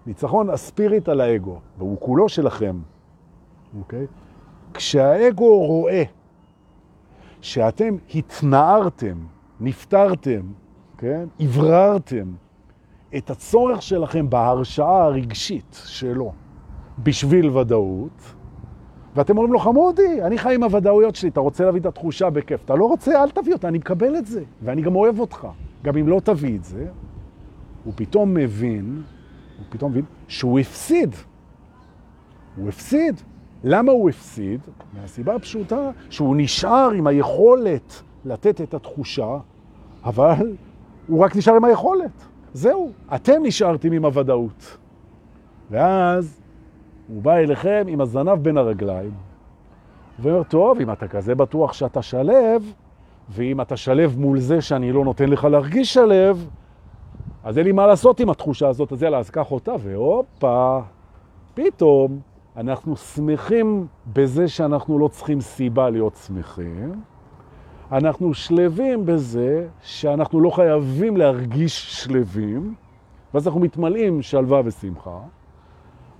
[0.06, 2.78] ניצחון הספיריט על האגו, והוא כולו שלכם.
[3.78, 4.06] אוקיי?
[4.74, 6.02] כשהאגו רואה
[7.40, 9.16] שאתם התנערתם,
[9.60, 10.40] נפטרתם,
[10.99, 11.26] כן?
[11.40, 12.32] הבררתם
[13.16, 16.32] את הצורך שלכם בהרשאה הרגשית שלו
[17.03, 18.34] בשביל ודאות,
[19.14, 22.64] ואתם אומרים לו, חמודי, אני חי עם הוודאויות שלי, אתה רוצה להביא את התחושה בכיף.
[22.64, 25.46] אתה לא רוצה, אל תביא אותה, אני מקבל את זה, ואני גם אוהב אותך.
[25.84, 26.86] גם אם לא תביא את זה,
[27.84, 29.03] הוא פתאום מבין,
[29.59, 31.14] הוא פתאום מבין שהוא הפסיד.
[32.57, 33.20] הוא הפסיד.
[33.64, 34.61] למה הוא הפסיד?
[34.94, 39.38] מהסיבה הפשוטה שהוא נשאר עם היכולת לתת את התחושה,
[40.05, 40.57] אבל
[41.09, 42.26] הוא רק נשאר עם היכולת.
[42.52, 44.76] זהו, אתם נשארתם עם הוודאות.
[45.70, 46.40] ואז
[47.09, 49.11] הוא בא אליכם עם הזנב בין הרגליים,
[50.18, 52.72] ואומר, טוב, אם אתה כזה בטוח שאתה שלב,
[53.30, 56.48] ואם אתה שלב מול זה שאני לא נותן לך להרגיש שלב,
[57.44, 60.80] אז אין לי מה לעשות עם התחושה הזאת, אז יאללה, אז קח אותה, והופה,
[61.54, 62.20] פתאום
[62.56, 67.00] אנחנו שמחים בזה שאנחנו לא צריכים סיבה להיות שמחים.
[67.93, 72.74] אנחנו שלבים בזה שאנחנו לא חייבים להרגיש שלבים,
[73.34, 75.18] ואז אנחנו מתמלאים שלווה ושמחה.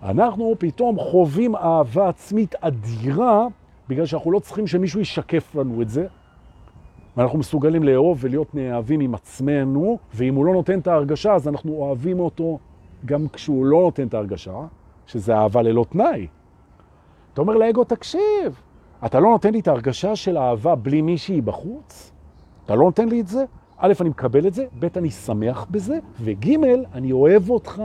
[0.03, 3.47] אנחנו פתאום חווים אהבה עצמית אדירה,
[3.89, 6.07] בגלל שאנחנו לא צריכים שמישהו ישקף לנו את זה,
[7.17, 11.73] ואנחנו מסוגלים לאהוב ולהיות נאהבים עם עצמנו, ואם הוא לא נותן את ההרגשה, אז אנחנו
[11.73, 12.59] אוהבים אותו
[13.05, 14.57] גם כשהוא לא נותן את ההרגשה,
[15.07, 16.27] שזה אהבה ללא תנאי.
[17.33, 18.63] אתה אומר לאגו, תקשיב,
[19.07, 22.13] אתה לא נותן לי את ההרגשה של אהבה בלי מישהי בחוץ?
[22.65, 23.45] אתה לא נותן לי את זה?
[23.79, 26.49] א', אני מקבל את זה, ב', אני שמח בזה, וג',
[26.95, 27.83] אני אוהב אותך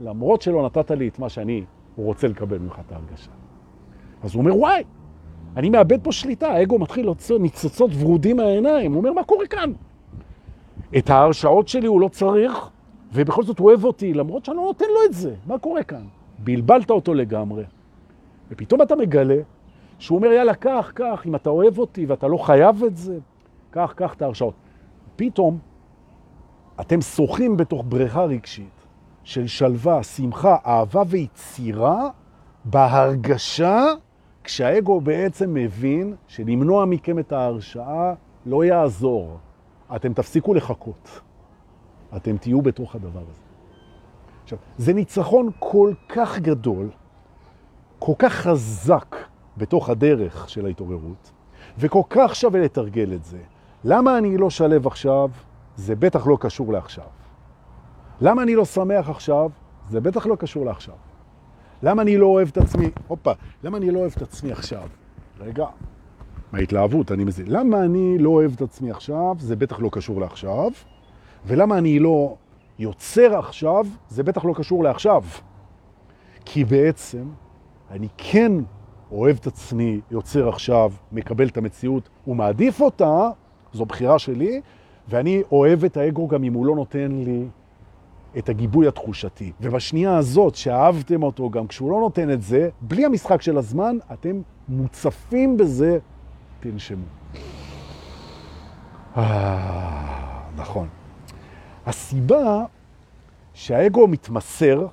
[0.00, 1.64] למרות שלא נתת לי את מה שאני
[1.96, 3.30] רוצה לקבל ממך את ההרגשה.
[4.22, 4.84] אז הוא אומר, וואי,
[5.56, 8.92] אני מאבד פה שליטה, האגו מתחיל להוציא ניצוצות ורודים מהעיניים.
[8.92, 9.72] הוא אומר, מה קורה כאן?
[10.98, 12.70] את ההרשאות שלי הוא לא צריך,
[13.12, 15.34] ובכל זאת הוא אוהב אותי, למרות שאני לא נותן לו את זה.
[15.46, 16.02] מה קורה כאן?
[16.38, 17.64] בלבלת אותו לגמרי,
[18.50, 19.40] ופתאום אתה מגלה
[19.98, 23.18] שהוא אומר, יאללה, קח, קח, אם אתה אוהב אותי ואתה לא חייב את זה,
[23.70, 24.54] קח, קח את ההרשאות.
[25.16, 25.58] פתאום
[26.80, 28.86] אתם שוחים בתוך בריכה רגשית
[29.24, 32.08] של שלווה, שמחה, אהבה ויצירה
[32.64, 33.84] בהרגשה,
[34.44, 38.14] כשהאגו בעצם מבין שלמנוע מכם את ההרשאה
[38.46, 39.38] לא יעזור.
[39.96, 41.20] אתם תפסיקו לחכות.
[42.16, 43.42] אתם תהיו בתוך הדבר הזה.
[44.42, 46.90] עכשיו, זה ניצחון כל כך גדול,
[47.98, 49.16] כל כך חזק
[49.58, 51.32] בתוך הדרך של ההתעוררות,
[51.78, 53.38] וכל כך שווה לתרגל את זה.
[53.84, 55.30] למה אני לא שלב עכשיו?
[55.76, 57.04] זה בטח לא קשור לעכשיו.
[58.20, 59.50] למה אני לא שמח עכשיו?
[59.88, 60.94] זה בטח לא קשור לעכשיו.
[61.82, 62.90] למה אני לא אוהב את עצמי?
[63.06, 63.32] הופה,
[63.62, 64.88] למה אני לא אוהב את עצמי עכשיו?
[65.40, 65.66] רגע,
[66.52, 67.46] מההתלהבות, אני מזין.
[67.48, 69.36] למה אני לא אוהב את עצמי עכשיו?
[69.38, 70.70] זה בטח לא קשור לעכשיו.
[71.46, 72.36] ולמה אני לא
[72.78, 73.86] יוצר עכשיו?
[74.08, 75.24] זה בטח לא קשור לעכשיו.
[76.44, 77.24] כי בעצם
[77.90, 78.52] אני כן
[79.12, 83.28] אוהב את עצמי, יוצר עכשיו, מקבל את המציאות ומעדיף אותה,
[83.72, 84.60] זו בחירה שלי,
[85.08, 87.44] ואני אוהב את האגו גם אם הוא לא נותן לי
[88.38, 89.52] את הגיבוי התחושתי.
[89.60, 94.40] ובשנייה הזאת שאהבתם אותו, גם כשהוא לא נותן את זה, בלי המשחק של הזמן, אתם
[94.68, 95.98] מוצפים בזה,
[96.60, 97.04] תנשמו.
[99.16, 100.88] אה, נכון.
[101.86, 102.64] הסיבה
[103.54, 104.86] שהאגו מתמסר,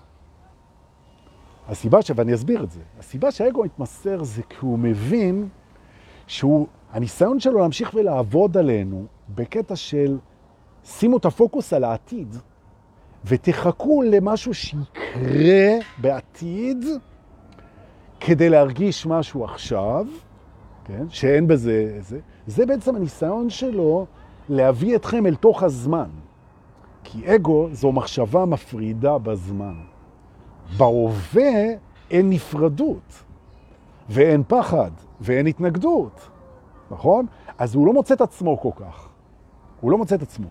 [1.68, 2.11] הסיבה, ש...
[2.16, 5.47] ואני אסביר את זה, הסיבה שהאגו מתמסר זה כי הוא מבין
[6.28, 9.05] שהוא, הניסיון שלו להמשיך ולעבוד עלינו
[9.36, 10.18] בקטע של
[10.84, 12.36] שימו את הפוקוס על העתיד,
[13.26, 16.86] ותחכו למשהו שיקרה בעתיד
[18.20, 20.05] כדי להרגיש משהו עכשיו,
[20.86, 21.05] כן?
[21.09, 22.20] שאין בזה זה.
[22.47, 24.05] זה בעצם הניסיון שלו
[24.49, 26.09] להביא אתכם אל תוך הזמן.
[27.03, 29.76] כי אגו זו מחשבה מפרידה בזמן.
[30.78, 31.74] בהווה
[32.11, 33.24] אין נפרדות,
[34.09, 34.91] ואין פחד,
[35.22, 36.30] ואין התנגדות,
[36.91, 37.26] נכון?
[37.57, 39.09] אז הוא לא מוצא את עצמו כל כך.
[39.82, 40.47] הוא לא מוצא את עצמו.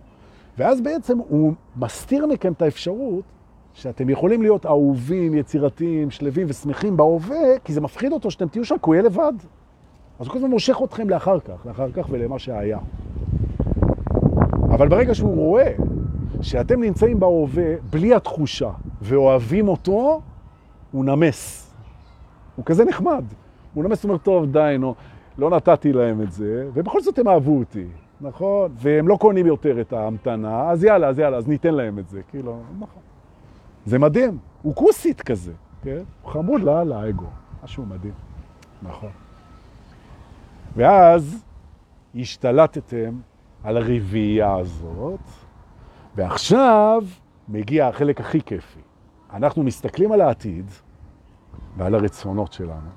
[0.59, 3.25] ואז בעצם הוא מסתיר מכם את האפשרות
[3.73, 8.75] שאתם יכולים להיות אהובים, יצירתיים, שלווים ושמחים בהווה, כי זה מפחיד אותו שאתם תהיו שם,
[8.75, 9.33] כי הוא יהיה לבד.
[10.19, 12.79] אז הוא כל הזמן מושך אתכם לאחר כך, לאחר כך ולמה שהיה.
[14.71, 15.73] אבל ברגע שהוא רואה
[16.43, 18.71] שאתם נמצאים בהווה בלי התחושה
[19.03, 20.21] ואוהבים אותו,
[20.93, 21.75] הוא נמס.
[22.57, 23.25] הוא כזה נחמד.
[23.75, 24.95] הוא נמס, אומר, טוב, די, נו,
[25.39, 27.87] לא נתתי להם את זה, ובכל זאת הם אהבו אותי.
[28.21, 28.73] נכון?
[28.75, 32.23] והם לא קונים יותר את ההמתנה, אז יאללה, אז יאללה, אז ניתן להם את זה.
[32.31, 33.03] כאילו, נכון.
[33.87, 36.03] זה מדהים, הוא כוסית כזה, כן?
[36.23, 37.27] הוא חמוד לה, לאגו,
[37.65, 38.15] משהו מדהים.
[38.83, 39.11] נכון.
[40.77, 41.45] ואז
[42.15, 43.15] השתלטתם
[43.65, 45.21] על הרביעייה הזאת,
[46.17, 47.03] ועכשיו
[47.49, 48.81] מגיע החלק הכי כיפי.
[49.33, 50.71] אנחנו מסתכלים על העתיד
[51.77, 52.91] ועל הרצונות שלנו,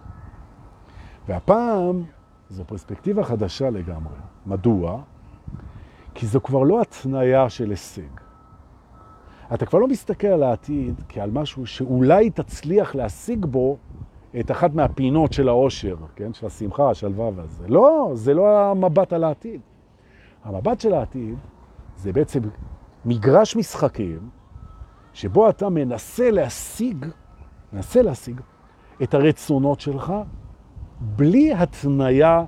[1.28, 2.04] והפעם
[2.50, 4.16] זו פרספקטיבה חדשה לגמרי.
[4.46, 5.02] מדוע?
[6.14, 8.02] כי זו כבר לא התניה של הישג.
[9.54, 13.78] אתה כבר לא מסתכל על העתיד כעל משהו שאולי תצליח להשיג בו
[14.40, 16.34] את אחת מהפינות של האושר, כן?
[16.34, 17.68] של השמחה, השלווה והזה.
[17.68, 19.62] לא, זה לא המבט על העתיד.
[20.44, 21.38] המבט של העתיד
[21.98, 22.40] זה בעצם
[23.06, 24.30] מגרש משחקים
[25.14, 27.06] שבו אתה מנסה להשיג,
[27.74, 28.42] מנסה להשיג
[29.04, 30.14] את הרצונות שלך
[31.02, 32.44] בלי התניה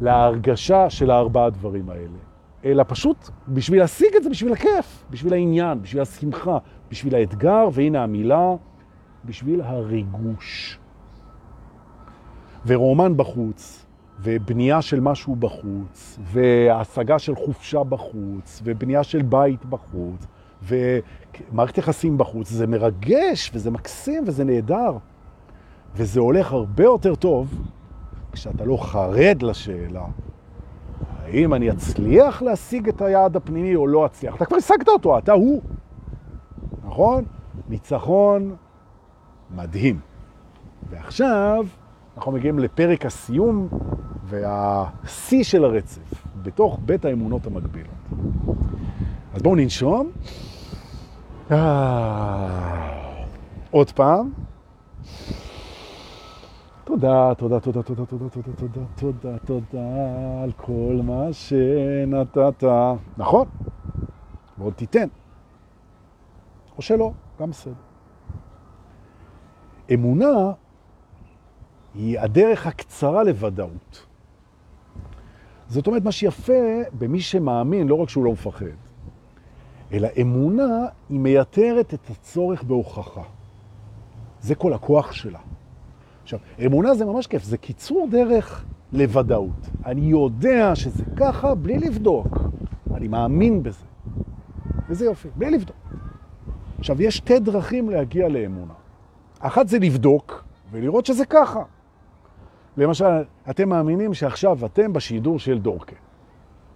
[0.00, 2.18] להרגשה של הארבעה דברים האלה,
[2.64, 6.58] אלא פשוט בשביל להשיג את זה, בשביל הכיף, בשביל העניין, בשביל השמחה,
[6.90, 8.54] בשביל האתגר, והנה המילה,
[9.24, 10.78] בשביל הריגוש.
[12.66, 13.85] ורומן בחוץ,
[14.20, 20.26] ובנייה של משהו בחוץ, והשגה של חופשה בחוץ, ובנייה של בית בחוץ,
[20.62, 24.98] ומערכת יחסים בחוץ, זה מרגש, וזה מקסים, וזה נהדר.
[25.94, 27.68] וזה הולך הרבה יותר טוב
[28.32, 30.04] כשאתה לא חרד לשאלה,
[31.22, 34.36] האם אני אצליח להשיג את היעד הפנימי או לא אצליח.
[34.36, 35.62] אתה כבר השגת אותו, אתה הוא.
[36.84, 37.24] נכון?
[37.68, 38.56] ניצחון
[39.56, 40.00] מדהים.
[40.90, 41.66] ועכשיו
[42.16, 43.68] אנחנו מגיעים לפרק הסיום
[44.24, 47.90] והשיא של הרצף, בתוך בית האמונות המקבילות.
[49.34, 50.10] אז בואו ננשום.
[51.50, 53.16] אה,
[53.70, 54.32] עוד פעם.
[56.84, 62.64] תודה, תודה, תודה, תודה, תודה, תודה, תודה, תודה, תודה על כל מה שנתת.
[63.16, 63.48] נכון,
[64.58, 65.08] ועוד תיתן.
[66.76, 67.74] או שלא, גם בסדר.
[69.94, 70.52] אמונה
[71.96, 74.06] היא הדרך הקצרה לוודאות.
[75.68, 78.66] זאת אומרת, מה שיפה במי שמאמין, לא רק שהוא לא מפחד,
[79.92, 83.22] אלא אמונה היא מייתרת את הצורך בהוכחה.
[84.40, 85.38] זה כל הכוח שלה.
[86.22, 89.68] עכשיו, אמונה זה ממש כיף, זה קיצור דרך לוודאות.
[89.86, 92.38] אני יודע שזה ככה בלי לבדוק.
[92.94, 93.84] אני מאמין בזה.
[94.88, 95.76] וזה יופי, בלי לבדוק.
[96.78, 98.74] עכשיו, יש שתי דרכים להגיע לאמונה.
[99.38, 101.62] אחת זה לבדוק ולראות שזה ככה.
[102.76, 105.96] למשל, אתם מאמינים שעכשיו אתם בשידור של דורקה.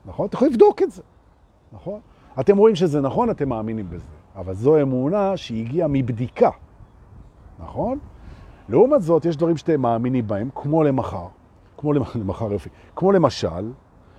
[0.06, 0.26] נכון?
[0.26, 1.02] אתם יכולים לבדוק את זה.
[1.72, 2.00] נכון?
[2.40, 4.04] אתם רואים שזה נכון, אתם מאמינים בזה.
[4.36, 6.50] אבל זו אמונה שהגיעה מבדיקה.
[7.58, 7.98] נכון?
[8.68, 11.26] לעומת זאת, יש דברים שאתם מאמינים בהם, כמו למחר,
[11.76, 13.72] כמו למחר יופי, כמו למשל,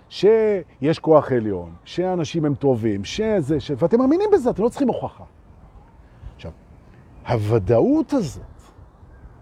[0.10, 3.72] שיש כוח עליון, שאנשים הם טובים, שזה, ש...
[3.78, 5.24] ואתם מאמינים בזה, אתם לא צריכים הוכחה.
[6.36, 6.52] עכשיו,
[7.28, 8.44] הוודאות הזאת,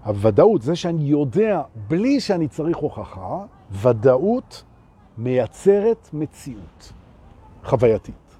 [0.09, 4.63] הוודאות, זה שאני יודע בלי שאני צריך הוכחה, ודאות
[5.17, 6.93] מייצרת מציאות
[7.63, 8.37] חווייתית.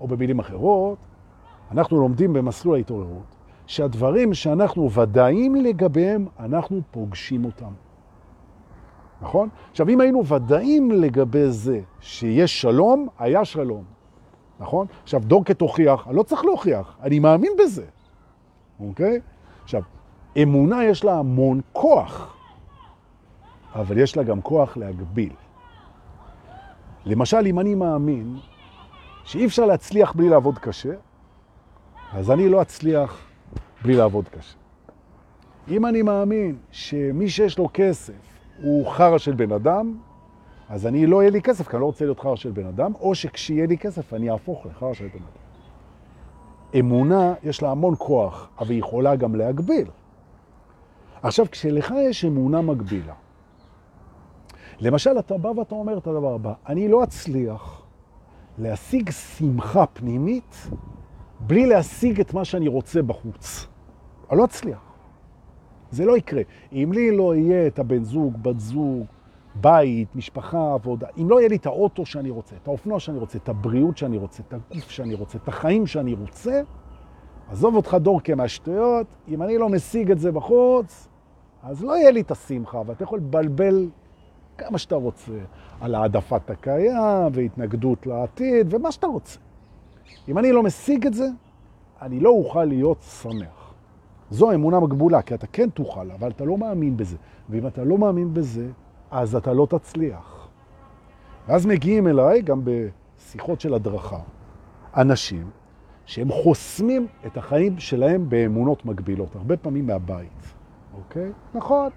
[0.00, 0.98] או במילים אחרות,
[1.70, 3.36] אנחנו לומדים במסלול ההתעוררות
[3.66, 7.72] שהדברים שאנחנו ודאים לגביהם, אנחנו פוגשים אותם.
[9.20, 9.48] נכון?
[9.70, 13.84] עכשיו, אם היינו ודאים לגבי זה שיש שלום, היה שלום.
[14.60, 14.86] נכון?
[15.02, 17.84] עכשיו, דורקט הוכיח, אני לא צריך להוכיח, אני מאמין בזה.
[18.80, 19.20] אוקיי?
[19.62, 19.82] עכשיו,
[20.42, 22.36] אמונה יש לה המון כוח,
[23.74, 25.32] אבל יש לה גם כוח להגביל.
[27.06, 28.36] למשל, אם אני מאמין
[29.24, 30.94] שאי אפשר להצליח בלי לעבוד קשה,
[32.12, 33.18] אז אני לא אצליח
[33.82, 34.56] בלי לעבוד קשה.
[35.68, 38.12] אם אני מאמין שמי שיש לו כסף
[38.62, 39.96] הוא חרא של בן אדם,
[40.68, 42.92] אז אני לא יהיה לי כסף, כי אני לא רוצה להיות חרא של בן אדם,
[43.00, 46.80] או שכשיהיה לי כסף אני אהפוך לחרא של בן אדם.
[46.80, 49.86] אמונה יש לה המון כוח, אבל היא יכולה גם להגביל.
[51.22, 53.14] עכשיו, כשלך יש אמונה מגבילה,
[54.80, 57.82] למשל, אתה בא ואתה אומר את הדבר הבא, אני לא אצליח
[58.58, 60.68] להשיג שמחה פנימית
[61.40, 63.66] בלי להשיג את מה שאני רוצה בחוץ.
[64.30, 64.78] אני לא אצליח.
[65.90, 66.42] זה לא יקרה.
[66.72, 69.06] אם לי לא יהיה את הבן זוג, בת זוג,
[69.54, 73.38] בית, משפחה, עבודה, אם לא יהיה לי את האוטו שאני רוצה, את האופנוע שאני רוצה,
[73.38, 76.60] את הבריאות שאני רוצה, את הגוף שאני רוצה, את החיים שאני רוצה,
[77.50, 81.08] עזוב אותך דורקה מהשטויות, אם אני לא משיג את זה בחוץ,
[81.62, 83.88] אז לא יהיה לי את השמחה, ואתה יכול לבלבל
[84.58, 85.32] כמה שאתה רוצה
[85.80, 89.38] על העדפת הקיים והתנגדות לעתיד ומה שאתה רוצה.
[90.28, 91.28] אם אני לא משיג את זה,
[92.02, 93.74] אני לא אוכל להיות שמח.
[94.30, 97.16] זו אמונה מגבולה, כי אתה כן תוכל, אבל אתה לא מאמין בזה.
[97.50, 98.68] ואם אתה לא מאמין בזה,
[99.10, 100.48] אז אתה לא תצליח.
[101.48, 104.18] ואז מגיעים אליי, גם בשיחות של הדרכה,
[104.96, 105.50] אנשים
[106.06, 110.54] שהם חוסמים את החיים שלהם באמונות מגבילות, הרבה פעמים מהבית,
[110.96, 111.30] אוקיי?
[111.54, 111.90] נכון,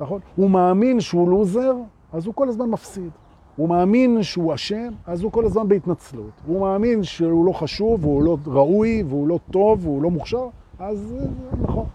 [0.00, 0.20] נכון.
[0.36, 1.74] הוא מאמין שהוא לוזר,
[2.12, 3.10] אז הוא כל הזמן מפסיד.
[3.56, 6.30] הוא מאמין שהוא אשם, אז הוא כל הזמן בהתנצלות.
[6.46, 11.16] הוא מאמין שהוא לא חשוב, והוא לא ראוי, והוא לא טוב, והוא לא מוכשר, אז
[11.62, 11.86] נכון.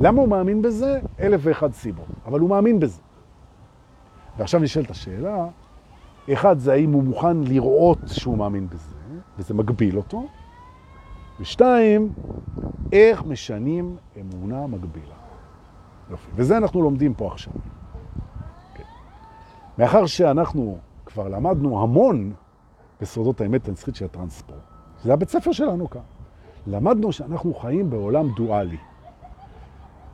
[0.00, 1.00] למה הוא מאמין בזה?
[1.20, 3.00] אלף ואחד סיבות, אבל הוא מאמין בזה.
[4.38, 5.46] ועכשיו נשאלת השאלה,
[6.32, 8.93] אחד זה האם הוא מוכן לראות שהוא מאמין בזה,
[9.38, 10.26] וזה מגביל אותו,
[11.40, 12.12] ושתיים,
[12.92, 15.14] איך משנים אמונה מגבילה.
[16.10, 16.30] יופי.
[16.34, 17.52] וזה אנחנו לומדים פה עכשיו.
[19.78, 22.32] מאחר שאנחנו כבר למדנו המון
[23.00, 24.58] בסודות האמת הנצחית של הטרנספורט,
[25.02, 26.00] זה הבית ספר שלנו כאן.
[26.66, 28.76] למדנו שאנחנו חיים בעולם דואלי.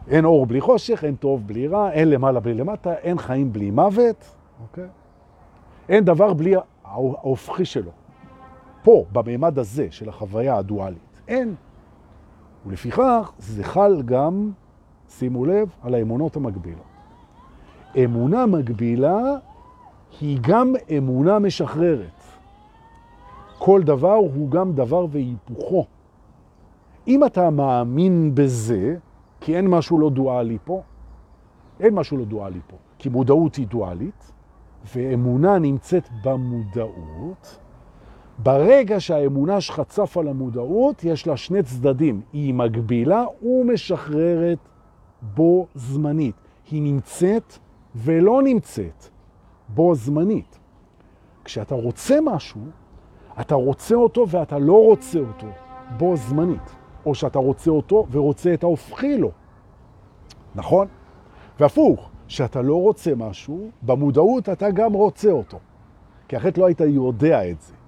[0.08, 3.70] אין אור בלי חושך, אין טוב בלי רע, אין למעלה בלי למטה, אין חיים בלי
[3.70, 4.24] מוות,
[4.62, 4.88] אוקיי?
[5.88, 6.54] אין דבר בלי
[6.84, 7.90] ההופכי שלו.
[8.82, 11.54] פה, בממד הזה של החוויה הדואלית, אין.
[12.66, 14.50] ולפיכך זה חל גם,
[15.08, 16.90] שימו לב, על האמונות המקבילות.
[18.04, 19.18] אמונה מקבילה
[20.20, 22.20] היא גם אמונה משחררת.
[23.58, 25.86] כל דבר הוא גם דבר והיפוכו.
[27.08, 28.96] אם אתה מאמין בזה,
[29.40, 30.82] כי אין משהו לא דואלי פה,
[31.80, 34.32] אין משהו לא דואלי פה, כי מודעות היא דואלית,
[34.94, 37.58] ואמונה נמצאת במודעות,
[38.42, 42.20] ברגע שהאמונה שלך צף על המודעות, יש לה שני צדדים.
[42.32, 44.58] היא מגבילה ומשחררת
[45.22, 46.34] בו זמנית.
[46.70, 47.58] היא נמצאת
[47.94, 49.08] ולא נמצאת
[49.68, 50.58] בו זמנית.
[51.44, 52.60] כשאתה רוצה משהו,
[53.40, 55.46] אתה רוצה אותו ואתה לא רוצה אותו
[55.98, 56.76] בו זמנית.
[57.06, 59.30] או שאתה רוצה אותו ורוצה את ההופכי לו.
[60.54, 60.86] נכון?
[61.60, 65.58] והפוך, שאתה לא רוצה משהו, במודעות אתה גם רוצה אותו.
[66.28, 67.79] כי אחרת לא היית יודע את זה.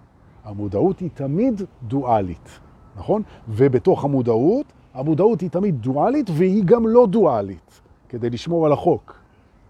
[0.45, 2.61] המודעות היא תמיד דואלית,
[2.97, 3.23] נכון?
[3.49, 9.19] ובתוך המודעות, המודעות היא תמיד דואלית והיא גם לא דואלית, כדי לשמור על החוק,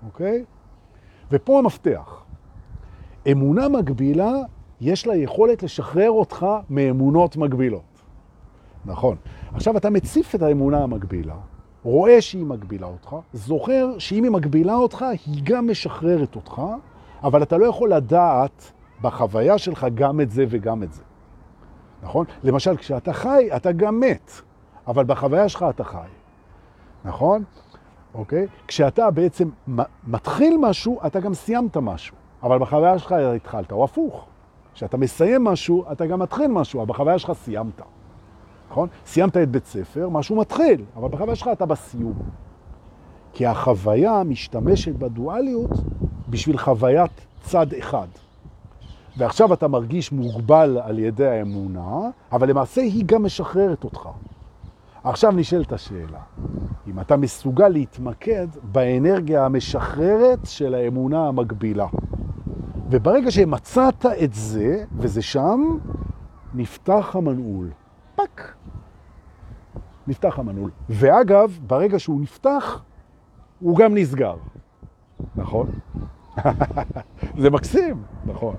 [0.07, 0.45] אוקיי?
[1.31, 2.25] ופה המפתח.
[3.33, 4.33] אמונה מגבילה,
[4.81, 8.03] יש לה יכולת לשחרר אותך מאמונות מגבילות.
[8.85, 9.17] נכון.
[9.55, 11.37] עכשיו אתה מציף את האמונה המגבילה,
[11.83, 16.63] רואה שהיא מגבילה אותך, זוכר שאם היא מגבילה אותך, היא גם משחררת אותך,
[17.23, 18.73] אבל אתה לא יכול לדעת
[19.03, 21.03] בחוויה שלך גם את זה וגם את זה.
[22.03, 22.27] נכון?
[22.45, 24.31] למשל, כשאתה חי, אתה גם מת,
[24.87, 26.09] אבל בחוויה שלך אתה חי.
[27.05, 27.45] נכון?
[28.15, 28.47] אוקיי?
[28.67, 29.49] כשאתה בעצם
[30.07, 34.27] מתחיל משהו, אתה גם סיימת משהו, אבל בחוויה שלך התחלת, או הפוך.
[34.75, 37.83] כשאתה מסיים משהו, אתה גם מתחיל משהו, אבל בחוויה שלך סיימת.
[38.71, 38.89] נכון?
[39.07, 42.15] סיימת את בית ספר, משהו מתחיל, אבל בחוויה שלך אתה בסיום.
[43.33, 45.71] כי החוויה משתמשת בדואליות
[46.29, 48.07] בשביל חוויית צד אחד.
[49.17, 52.01] ועכשיו אתה מרגיש מוגבל על ידי האמונה,
[52.33, 54.09] אבל למעשה היא גם משחררת אותך.
[55.05, 56.21] עכשיו נשאלת השאלה,
[56.87, 61.87] אם אתה מסוגל להתמקד באנרגיה המשחררת של האמונה המקבילה.
[62.91, 65.79] וברגע שמצאת את זה, וזה שם,
[66.55, 67.71] נפתח המנעול.
[68.17, 68.43] פק.
[70.07, 70.71] נפתח המנעול.
[70.89, 72.83] ואגב, ברגע שהוא נפתח,
[73.61, 74.37] הוא גם נסגר.
[75.37, 75.67] נכון?
[77.43, 78.55] זה מקסים, נכון.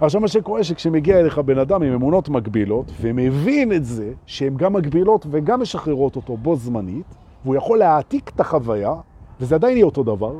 [0.00, 4.72] עכשיו מה שקורה שכשמגיע אליך בן אדם עם אמונות מגבילות, ומבין את זה שהן גם
[4.72, 7.06] מגבילות וגם משחררות אותו בו זמנית,
[7.44, 8.94] והוא יכול להעתיק את החוויה,
[9.40, 10.34] וזה עדיין יהיה אותו דבר,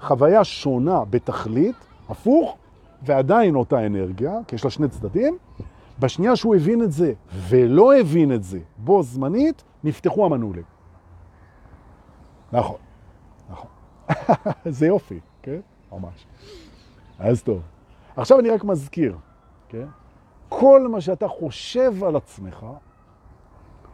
[0.00, 1.76] חוויה שונה בתכלית,
[2.08, 2.56] הפוך,
[3.02, 5.38] ועדיין אותה אנרגיה, כי יש לה שני צדדים,
[5.98, 7.12] בשנייה שהוא הבין את זה
[7.48, 10.62] ולא הבין את זה בו זמנית, נפתחו המנעולים.
[12.52, 12.76] נכון,
[13.50, 13.70] נכון.
[14.78, 15.60] זה יופי, כן?
[15.98, 16.26] ממש.
[17.18, 17.60] אז טוב.
[18.16, 19.16] עכשיו אני רק מזכיר,
[19.68, 19.86] כן?
[20.48, 22.66] כל מה שאתה חושב על עצמך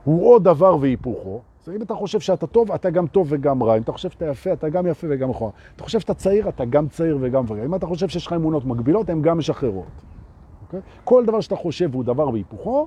[0.05, 1.41] הוא עוד דבר והיפוכו.
[1.63, 3.77] אז אם אתה חושב שאתה טוב, אתה גם טוב וגם רע.
[3.77, 5.51] אם אתה חושב שאתה יפה, אתה גם יפה וגם מכוער.
[5.77, 7.65] אתה חושב שאתה צעיר, אתה גם צעיר וגם ורע.
[7.65, 9.85] אם אתה חושב שיש לך אמונות מגבילות, הן גם משחררות.
[10.67, 10.81] אוקיי?
[11.05, 12.87] כל דבר שאתה חושב הוא דבר והיפוכו,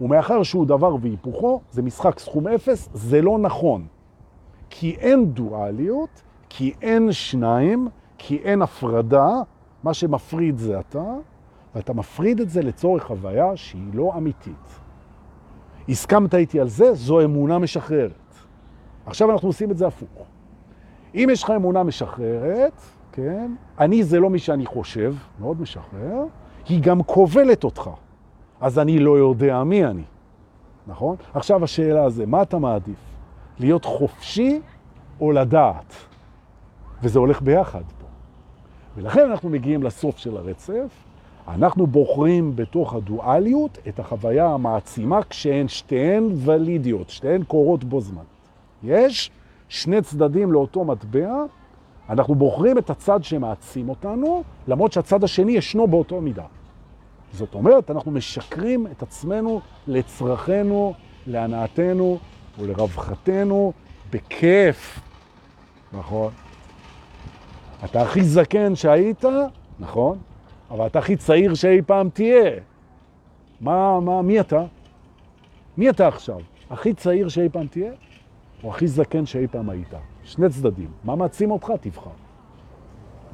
[0.00, 3.86] ומאחר שהוא דבר והיפוכו, זה משחק סכום אפס, זה לא נכון.
[4.70, 7.88] כי אין דואליות, כי אין שניים,
[8.24, 9.28] כי אין הפרדה,
[9.82, 11.04] מה שמפריד זה אתה,
[11.74, 14.80] ואתה מפריד את זה לצורך הוויה שהיא לא אמיתית.
[15.88, 18.12] הסכמת איתי על זה, זו אמונה משחררת.
[19.06, 20.26] עכשיו אנחנו עושים את זה הפוך.
[21.14, 22.80] אם יש לך אמונה משחררת,
[23.12, 26.24] כן, אני זה לא מי שאני חושב, מאוד משחרר,
[26.68, 27.90] היא גם כובלת אותך.
[28.60, 30.04] אז אני לא יודע מי אני,
[30.86, 31.16] נכון?
[31.34, 32.98] עכשיו השאלה הזה, מה אתה מעדיף?
[33.58, 34.60] להיות חופשי
[35.20, 35.94] או לדעת?
[37.02, 37.82] וזה הולך ביחד.
[38.96, 40.88] ולכן אנחנו מגיעים לסוף של הרצף,
[41.48, 48.22] אנחנו בוחרים בתוך הדואליות את החוויה המעצימה כשהן שתיהן ולידיות, שתיהן קורות בו זמן.
[48.82, 49.30] יש
[49.68, 51.44] שני צדדים לאותו מטבע,
[52.08, 56.44] אנחנו בוחרים את הצד שמעצים אותנו, למרות שהצד השני ישנו באותו מידה.
[57.32, 60.94] זאת אומרת, אנחנו משקרים את עצמנו לצרכנו,
[61.26, 62.18] להנאתנו
[62.58, 63.72] ולרווחתנו
[64.10, 65.00] בכיף.
[65.92, 66.32] נכון?
[67.84, 69.24] אתה הכי זקן שהיית,
[69.80, 70.18] נכון?
[70.70, 72.50] אבל אתה הכי צעיר שאי פעם תהיה.
[73.60, 74.64] מה, מה, מי אתה?
[75.76, 76.38] מי אתה עכשיו?
[76.70, 77.92] הכי צעיר שאי פעם תהיה?
[78.64, 79.94] או הכי זקן שאי פעם היית?
[80.24, 80.90] שני צדדים.
[81.04, 81.72] מה מעצים אותך?
[81.80, 82.10] תבחר.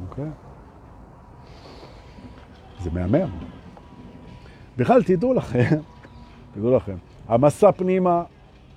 [0.08, 0.30] אוקיי?
[2.80, 3.30] זה מהמם.
[4.76, 5.80] בכלל, תדעו לכם,
[6.54, 6.96] תדעו לכם,
[7.28, 8.22] המסע פנימה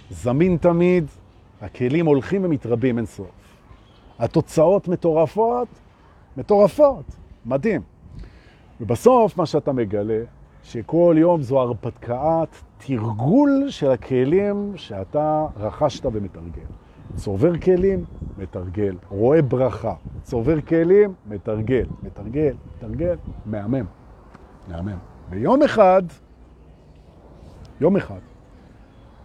[0.10, 1.06] זמין תמיד,
[1.62, 3.41] הכלים הולכים ומתרבים אין סוף.
[4.22, 5.68] התוצאות מטורפות,
[6.38, 7.06] מטורפות.
[7.46, 7.82] מדהים.
[8.82, 10.24] ובסוף מה שאתה מגלה,
[10.64, 12.48] שכל יום זו הרפתקת
[12.78, 16.68] תרגול של הכלים שאתה רכשת ומתרגל.
[17.16, 18.06] צובר כלים,
[18.38, 18.96] מתרגל.
[19.10, 19.94] רואה ברכה.
[20.24, 21.86] צובר כלים, מתרגל.
[22.04, 23.16] מתרגל, מתרגל,
[23.46, 23.86] מהמם.
[24.68, 24.98] מהמם.
[25.30, 26.04] ויום אחד,
[27.82, 28.20] יום אחד,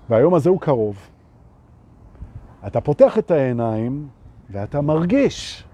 [0.08, 0.96] והיום הזה הוא קרוב,
[2.66, 4.08] אתה פותח את העיניים
[4.50, 5.64] ואתה מרגיש,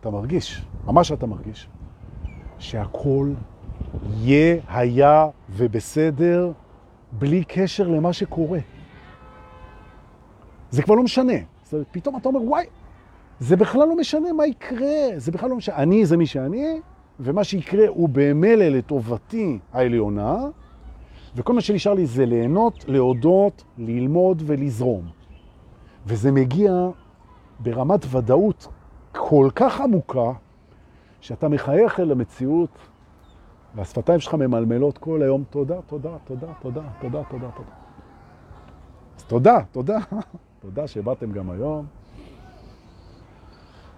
[0.00, 1.68] אתה מרגיש, ממש אתה מרגיש,
[2.58, 3.32] שהכל
[4.20, 6.52] יהיה, היה ובסדר
[7.12, 8.58] בלי קשר למה שקורה.
[10.70, 11.32] זה כבר לא משנה.
[11.64, 12.66] זאת פתאום אתה אומר, וואי,
[13.40, 15.76] זה בכלל לא משנה מה יקרה, זה בכלל לא משנה.
[15.76, 16.80] אני זה מי שאני,
[17.20, 20.36] ומה שיקרה הוא במילא לטובתי העליונה,
[21.36, 25.08] וכל מה שנשאר לי זה ליהנות, להודות, ללמוד ולזרום.
[26.06, 26.72] וזה מגיע
[27.58, 28.68] ברמת ודאות
[29.12, 30.32] כל כך עמוקה,
[31.20, 32.78] שאתה מחייך אל המציאות,
[33.74, 37.70] והשפתיים שלך ממלמלות כל היום, תודה, תודה, תודה, תודה, תודה, תודה, תודה.
[39.16, 39.98] אז תודה, תודה.
[40.62, 41.86] תודה שבאתם גם היום.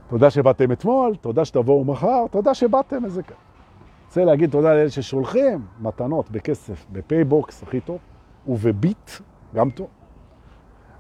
[0.09, 3.37] תודה שבאתם אתמול, תודה שתבואו מחר, תודה שבאתם איזה כאן.
[4.07, 7.99] רוצה להגיד תודה לאלה ששולחים מתנות בכסף, בפייבוקס הכי טוב,
[8.47, 9.11] ובביט
[9.55, 10.00] גם טוב.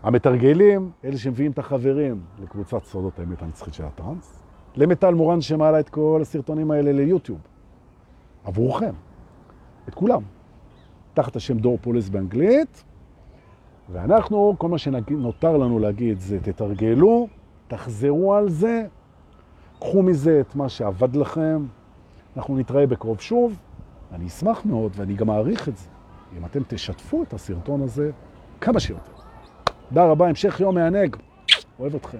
[0.03, 4.43] המתרגלים, אלה שמביאים את החברים לקבוצת סודות האמת הנצחית של הטרנס.
[4.77, 7.39] למיטל מורן שמעלה את כל הסרטונים האלה ליוטיוב.
[8.45, 8.95] עבורכם.
[9.89, 10.23] את כולם.
[11.15, 12.85] תחת השם דור פולס באנגלית.
[13.93, 17.29] ואנחנו, כל מה שנותר לנו להגיד זה תתרגלו,
[17.69, 18.87] תחזרו על זה,
[19.81, 21.67] קחו מזה את מה שעבד לכם.
[22.37, 23.59] אנחנו נתראה בקרוב שוב.
[24.13, 25.89] אני אשמח מאוד, ואני גם אעריך את זה,
[26.39, 28.11] אם אתם תשתפו את הסרטון הזה
[28.61, 29.20] כמה שיותר.
[29.91, 31.17] תודה רבה, המשך יום מענג.
[31.79, 32.19] אוהב אתכם.